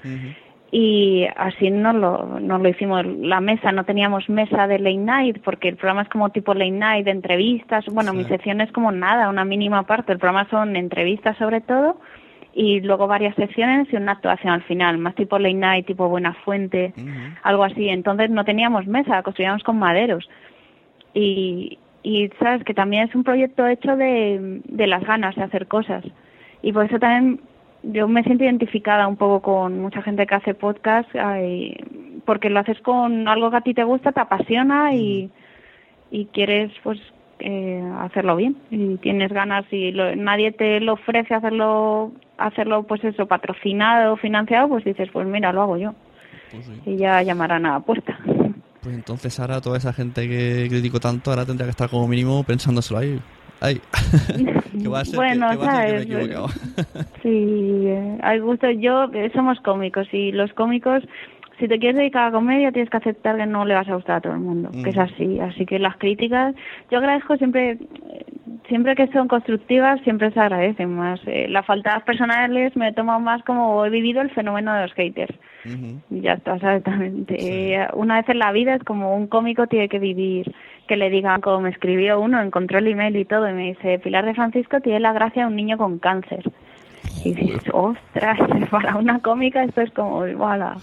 [0.73, 3.05] Y así no lo, no lo hicimos.
[3.05, 6.71] La mesa, no teníamos mesa de late night, porque el programa es como tipo late
[6.71, 7.85] night, de entrevistas.
[7.91, 10.13] Bueno, mi sección es como nada, una mínima parte.
[10.13, 11.97] El programa son entrevistas sobre todo
[12.53, 16.33] y luego varias secciones y una actuación al final, más tipo late night, tipo Buena
[16.45, 16.93] Fuente,
[17.43, 17.89] algo así.
[17.89, 20.29] Entonces no teníamos mesa, construíamos con maderos.
[21.13, 25.67] Y, y sabes que también es un proyecto hecho de, de las ganas de hacer
[25.67, 26.03] cosas.
[26.61, 27.39] Y por eso también
[27.83, 31.75] yo me siento identificada un poco con mucha gente que hace podcast, ay,
[32.25, 35.29] porque lo haces con algo que a ti te gusta, te apasiona y,
[36.11, 36.99] y quieres pues
[37.39, 38.55] eh, hacerlo bien.
[38.69, 44.67] Y tienes ganas y lo- nadie te lo ofrece hacerlo hacerlo pues eso patrocinado financiado
[44.67, 45.93] pues dices pues mira lo hago yo.
[46.85, 48.17] Y ya llamarán a la puerta
[48.81, 52.43] Pues entonces ahora toda esa gente que critico tanto ahora tendría que estar como mínimo
[52.43, 53.19] pensándoselo ahí.
[53.59, 53.79] Ay,
[54.81, 56.47] que va a ser, Bueno, que, que va a ser que me he sabes, equivocado.
[57.21, 58.71] Sí, eh, al gusto.
[58.71, 59.05] Yo,
[59.35, 61.03] somos cómicos y los cómicos,
[61.59, 63.95] si te quieres dedicar a la comedia, tienes que aceptar que no le vas a
[63.95, 64.99] gustar a todo el mundo, que es Mm.
[64.99, 65.39] así.
[65.39, 66.55] Así que las críticas,
[66.89, 67.77] yo agradezco siempre,
[68.67, 71.19] siempre que son constructivas, siempre se agradecen más.
[71.27, 74.93] Eh, las faltas personales me he tomado más como he vivido el fenómeno de los
[74.93, 75.37] haters.
[76.09, 77.35] Y Ya está, exactamente.
[77.37, 80.51] Eh, Una vez en la vida es como un cómico tiene que vivir,
[80.87, 83.99] que le digan como me escribió uno, encontró el email y todo, y me dice,
[83.99, 86.43] Pilar de Francisco tiene la gracia de un niño con cáncer.
[87.23, 88.37] Y dices, ostras,
[88.71, 90.77] para una cómica esto es como, voilà,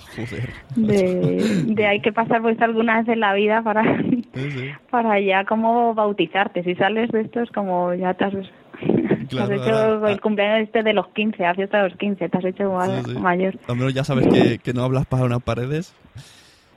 [0.77, 3.83] de, de hay que pasar pues alguna vez en la vida para,
[4.91, 6.63] para ya como bautizarte.
[6.63, 8.33] Si sales de esto es como ya te has,
[8.81, 11.99] te has Claro, hecho ahora- el cumpleaños este de los 15, la fiesta de los
[11.99, 13.19] 15, te has hecho ma- Sí, sí.
[13.19, 13.57] mayor.
[13.69, 15.95] Al menos ya sabes que, que no hablas para unas paredes.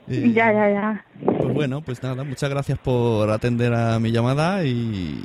[0.08, 1.04] Ya, ya, ya.
[1.40, 5.22] Pues bueno, pues nada, muchas gracias por atender a mi llamada y,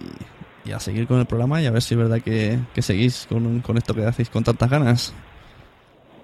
[0.68, 3.26] y a seguir con el programa y a ver si es verdad que, que seguís
[3.28, 5.16] con, con esto que hacéis con tantas ganas.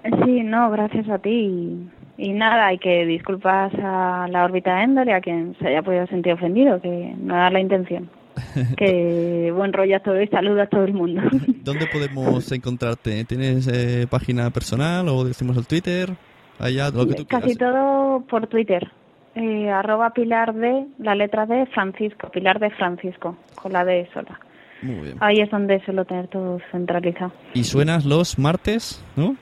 [0.04, 1.30] Sí, no, gracias a ti.
[1.30, 5.68] Y, y nada, hay que disculpas a la órbita de Endor y a quien se
[5.68, 8.10] haya podido sentir ofendido, que no era la intención.
[8.78, 11.22] que buen rollo a todo y saludo a todo el mundo.
[11.64, 13.24] ¿Dónde podemos encontrarte?
[13.26, 16.14] ¿Tienes eh, página personal o decimos el Twitter?
[16.60, 17.74] Allá, lo que tú Casi quieras.
[17.74, 18.92] todo por Twitter.
[19.36, 24.40] Eh, arroba pilar de, la letra de Francisco, pilar de Francisco, con la D sola.
[24.82, 25.18] Muy bien.
[25.22, 27.32] Ahí es donde suelo tener todo centralizado.
[27.54, 29.36] Y suenas los martes, ¿no?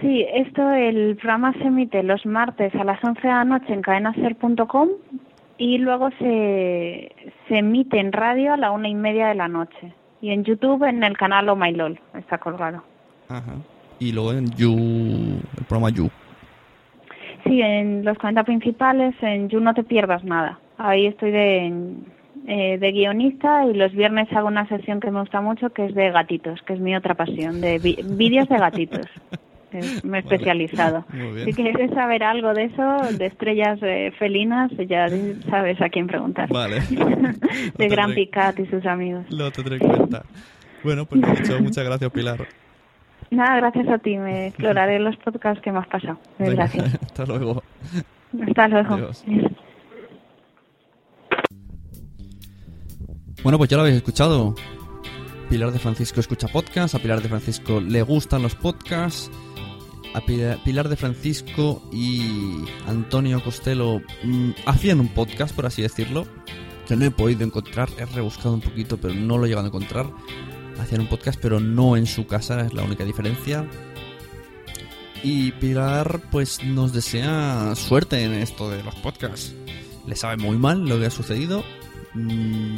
[0.00, 3.82] Sí, esto, el programa se emite los martes a las 11 de la noche en
[3.82, 4.88] cadenaser.com
[5.58, 7.12] y luego se,
[7.48, 9.92] se emite en radio a la una y media de la noche.
[10.20, 12.82] Y en YouTube en el canal Oh My LOL, está colgado.
[13.28, 13.54] Ajá.
[13.98, 16.10] Y luego en You, el programa You.
[17.44, 20.58] Sí, en los 40 principales, en You No Te Pierdas Nada.
[20.78, 21.72] Ahí estoy de,
[22.46, 25.94] eh, de guionista y los viernes hago una sesión que me gusta mucho que es
[25.94, 29.06] de gatitos, que es mi otra pasión, de vídeos de gatitos.
[29.72, 31.06] Es- Me he especializado.
[31.46, 35.08] Si quieres saber algo de eso, de estrellas eh, felinas, ya
[35.48, 36.48] sabes a quién preguntar.
[36.52, 36.80] Vale.
[37.78, 39.24] de Gran Picat y sus amigos.
[39.30, 40.24] Lo tendré en cuenta.
[40.84, 42.46] Bueno, pues mucho- muchas gracias, Pilar.
[43.32, 44.16] Nada, gracias a ti.
[44.18, 46.18] Me exploraré los podcasts que me has pasado.
[46.38, 46.94] Venga, Gracias.
[47.02, 47.62] Hasta luego.
[48.46, 48.94] Hasta luego.
[48.94, 49.24] Adiós.
[53.42, 54.54] Bueno, pues ya lo habéis escuchado.
[55.48, 59.30] Pilar de Francisco escucha podcast, a Pilar de Francisco le gustan los podcasts,
[60.14, 66.26] a Pila- Pilar de Francisco y Antonio Costello mm, hacían un podcast, por así decirlo,
[66.88, 69.68] que no he podido encontrar, he rebuscado un poquito, pero no lo he llegado a
[69.68, 70.06] encontrar.
[70.82, 73.66] Hacían un podcast, pero no en su casa, es la única diferencia.
[75.22, 79.54] Y Pilar, pues nos desea suerte en esto de los podcasts.
[80.06, 81.62] Le sabe muy mal lo que ha sucedido.
[82.14, 82.76] Mm,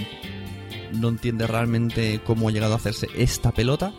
[1.00, 3.94] no entiende realmente cómo ha llegado a hacerse esta pelota.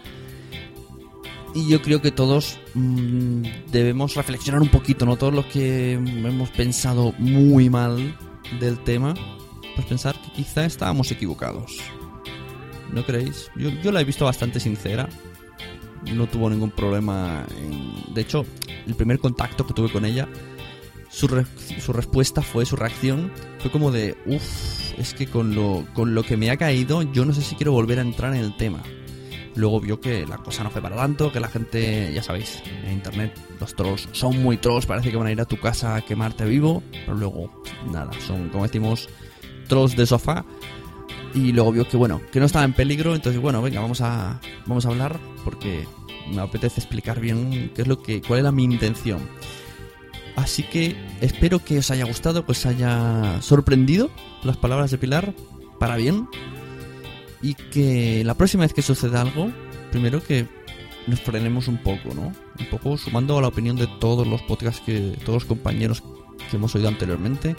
[1.56, 5.16] Y yo creo que todos mm, debemos reflexionar un poquito, ¿no?
[5.16, 8.16] Todos los que hemos pensado muy mal
[8.60, 9.16] del tema,
[9.74, 11.80] pues pensar que quizá estábamos equivocados.
[12.96, 13.52] ¿No creéis?
[13.58, 15.08] Yo, yo la he visto bastante sincera.
[16.14, 17.46] No tuvo ningún problema.
[18.14, 18.46] De hecho,
[18.88, 20.30] el primer contacto que tuve con ella,
[21.10, 21.28] su,
[21.80, 26.24] su respuesta fue, su reacción, fue como de, uff, es que con lo, con lo
[26.24, 28.82] que me ha caído, yo no sé si quiero volver a entrar en el tema.
[29.56, 32.94] Luego vio que la cosa no fue para tanto, que la gente, ya sabéis, en
[32.94, 36.02] internet los trolls son muy trolls, parece que van a ir a tu casa a
[36.02, 39.10] quemarte vivo, pero luego, nada, son, como decimos,
[39.68, 40.46] trolls de sofá.
[41.36, 44.40] Y luego vio que, bueno, que no estaba en peligro, entonces, bueno, venga, vamos a,
[44.66, 45.86] vamos a hablar porque
[46.34, 49.20] me apetece explicar bien qué es lo que, cuál era mi intención.
[50.38, 54.10] Así que espero que os haya gustado, que os haya sorprendido
[54.44, 55.34] las palabras de Pilar
[55.80, 56.28] para bien.
[57.42, 59.52] Y que la próxima vez que suceda algo,
[59.92, 60.48] primero que
[61.06, 62.34] nos frenemos un poco, ¿no?
[62.60, 66.02] Un poco sumando a la opinión de todos los podcasts que, todos los compañeros
[66.50, 67.56] que hemos oído anteriormente.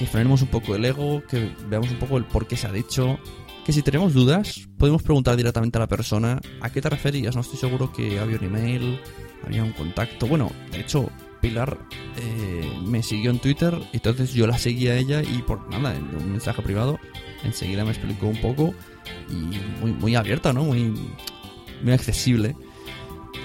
[0.00, 2.72] Que frenemos un poco el ego, que veamos un poco el por qué se ha
[2.72, 3.18] dicho.
[3.66, 7.34] Que si tenemos dudas, podemos preguntar directamente a la persona a qué te referías.
[7.34, 8.98] No estoy seguro que había un email,
[9.44, 10.26] había un contacto.
[10.26, 11.10] Bueno, de hecho,
[11.42, 11.78] Pilar
[12.16, 16.04] eh, me siguió en Twitter, entonces yo la seguí a ella y por nada, en
[16.16, 16.98] un mensaje privado,
[17.44, 18.74] enseguida me explicó un poco
[19.28, 20.64] y muy, muy abierta, ¿no?
[20.64, 20.94] Muy,
[21.82, 22.56] muy accesible.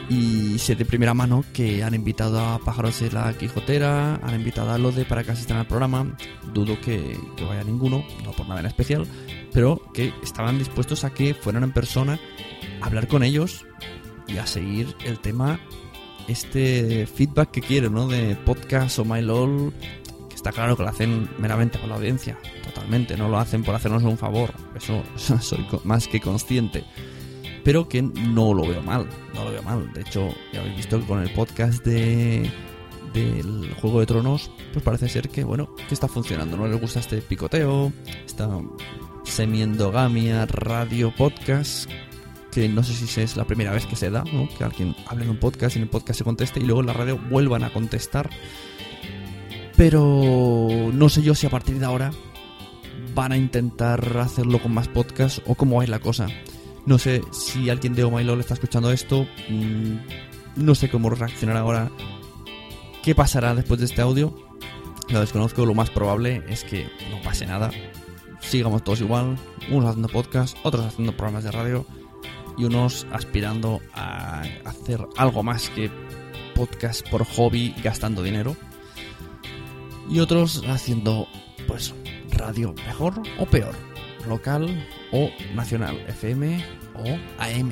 [0.09, 4.71] Y sé de primera mano que han invitado a Pájaros de la Quijotera, han invitado
[4.71, 6.15] a Lode para que asistan al programa.
[6.53, 9.07] Dudo que, que vaya ninguno, no por nada en especial,
[9.51, 12.19] pero que estaban dispuestos a que fueran en persona
[12.81, 13.65] a hablar con ellos
[14.27, 15.59] y a seguir el tema
[16.27, 18.07] este feedback que quiero, ¿no?
[18.07, 19.73] De podcast o MyLOL,
[20.29, 23.75] que está claro que lo hacen meramente por la audiencia, totalmente, no lo hacen por
[23.75, 25.03] hacernos un favor, eso,
[25.41, 26.83] soy más que consciente.
[27.65, 29.91] Pero que no lo veo mal, no lo veo mal.
[29.91, 32.49] De hecho, ya habéis visto que con el podcast de
[33.11, 36.67] del Juego de Tronos, pues parece ser que, bueno, que está funcionando, ¿no?
[36.67, 37.91] Les gusta este picoteo,
[38.25, 38.49] esta
[39.23, 41.89] semi-endogamia radio podcast,
[42.51, 44.47] que no sé si es la primera vez que se da, ¿no?
[44.57, 46.87] Que alguien hable en un podcast y en el podcast se conteste y luego en
[46.87, 48.29] la radio vuelvan a contestar.
[49.75, 52.11] Pero no sé yo si a partir de ahora
[53.15, 56.27] van a intentar hacerlo con más podcasts o cómo es la cosa.
[56.85, 59.27] No sé si alguien de Oh My está escuchando esto.
[59.49, 59.95] mm,
[60.57, 61.91] no sé cómo reaccionar ahora.
[63.03, 64.35] ¿Qué pasará después de este audio?
[65.09, 65.65] Lo desconozco.
[65.65, 67.71] Lo más probable es que no pase nada.
[68.39, 69.37] Sigamos todos igual.
[69.69, 71.85] Unos haciendo podcast, otros haciendo programas de radio
[72.57, 75.91] y unos aspirando a hacer algo más que
[76.55, 78.55] podcast por hobby gastando dinero
[80.09, 81.27] y otros haciendo
[81.67, 81.93] pues
[82.31, 83.75] radio mejor o peor
[84.27, 86.63] local o nacional FM
[86.95, 87.71] o AM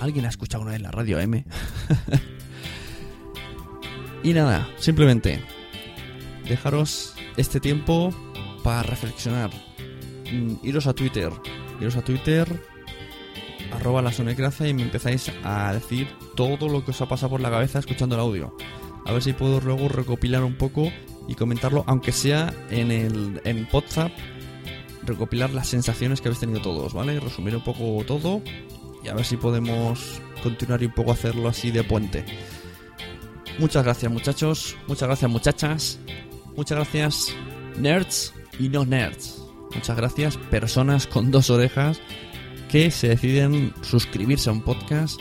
[0.00, 1.44] ¿alguien ha escuchado una vez la radio AM?
[4.22, 5.42] y nada simplemente
[6.48, 8.14] dejaros este tiempo
[8.62, 9.50] para reflexionar
[10.32, 11.30] Mm, iros a Twitter
[11.78, 12.48] iros a Twitter
[13.70, 17.40] arroba la sonecracia y me empezáis a decir todo lo que os ha pasado por
[17.40, 18.54] la cabeza escuchando el audio.
[19.06, 20.92] A ver si puedo luego recopilar un poco
[21.26, 24.12] y comentarlo, aunque sea en el en WhatsApp,
[25.04, 27.18] recopilar las sensaciones que habéis tenido todos, ¿vale?
[27.20, 28.42] Resumir un poco todo
[29.04, 32.24] y a ver si podemos continuar y un poco hacerlo así de puente.
[33.58, 35.98] Muchas gracias muchachos, muchas gracias muchachas,
[36.56, 37.34] muchas gracias
[37.78, 39.42] nerds y no nerds.
[39.74, 42.00] Muchas gracias personas con dos orejas
[42.68, 45.20] que se deciden suscribirse a un podcast,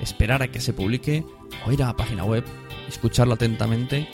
[0.00, 1.24] esperar a que se publique
[1.66, 2.44] o ir a la página web,
[2.88, 4.08] escucharlo atentamente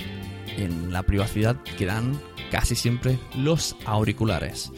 [0.57, 2.19] en la privacidad que dan
[2.51, 4.73] casi siempre los auriculares.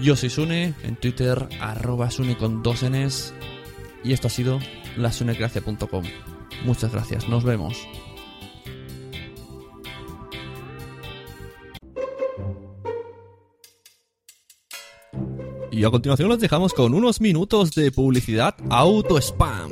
[0.00, 3.34] Yo soy Sune, en Twitter arroba Sune con dos Ns
[4.04, 4.60] y esto ha sido
[4.96, 6.04] lasunecracia.com.
[6.64, 7.86] Muchas gracias, nos vemos.
[15.70, 19.70] Y a continuación los dejamos con unos minutos de publicidad auto spam.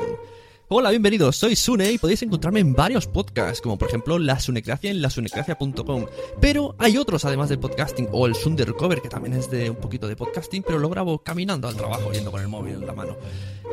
[0.69, 4.91] Hola, bienvenidos, soy Sune y podéis encontrarme en varios podcasts, como por ejemplo La Sunecracia
[4.91, 6.07] en lasunecracia.com.
[6.41, 10.09] Pero hay otros además del podcasting, o el Sundercover, que también es de un poquito
[10.09, 13.17] de podcasting, pero lo grabo caminando al trabajo, yendo con el móvil en la mano.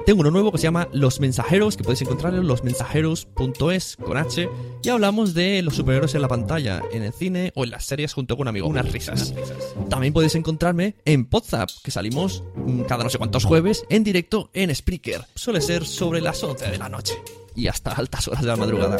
[0.06, 4.50] Tengo uno nuevo que se llama Los Mensajeros, que podéis encontrar en losmensajeros.es con H,
[4.84, 8.14] y hablamos de los superhéroes en la pantalla, en el cine o en las series
[8.14, 8.68] junto con un amigo.
[8.68, 9.34] Unas risas.
[9.89, 12.44] También podéis encontrarme en Podzap, que salimos
[12.88, 15.26] cada no sé cuántos jueves en directo en Spreaker.
[15.34, 17.16] Suele ser sobre las 11 de la noche
[17.56, 18.98] y hasta altas horas de la madrugada.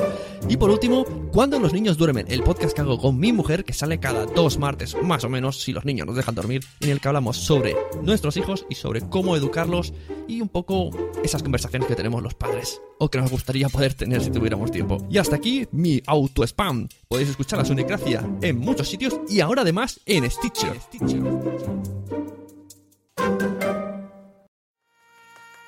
[0.48, 3.74] Y por último, Cuando los niños duermen, el podcast que hago con mi mujer, que
[3.74, 7.02] sale cada dos martes, más o menos, si los niños nos dejan dormir, en el
[7.02, 9.94] que hablamos sobre nuestros hijos y sobre cómo educarlos
[10.28, 10.92] y un poco
[11.24, 15.00] esas conversaciones que tenemos los padres, o que nos gustaría poder tener si tuviéramos tiempo.
[15.10, 16.88] Y hasta aquí mi auto spam.
[17.08, 20.80] Podéis escuchar la Sunecracia en muchos sitios y ahora además en Stitcher.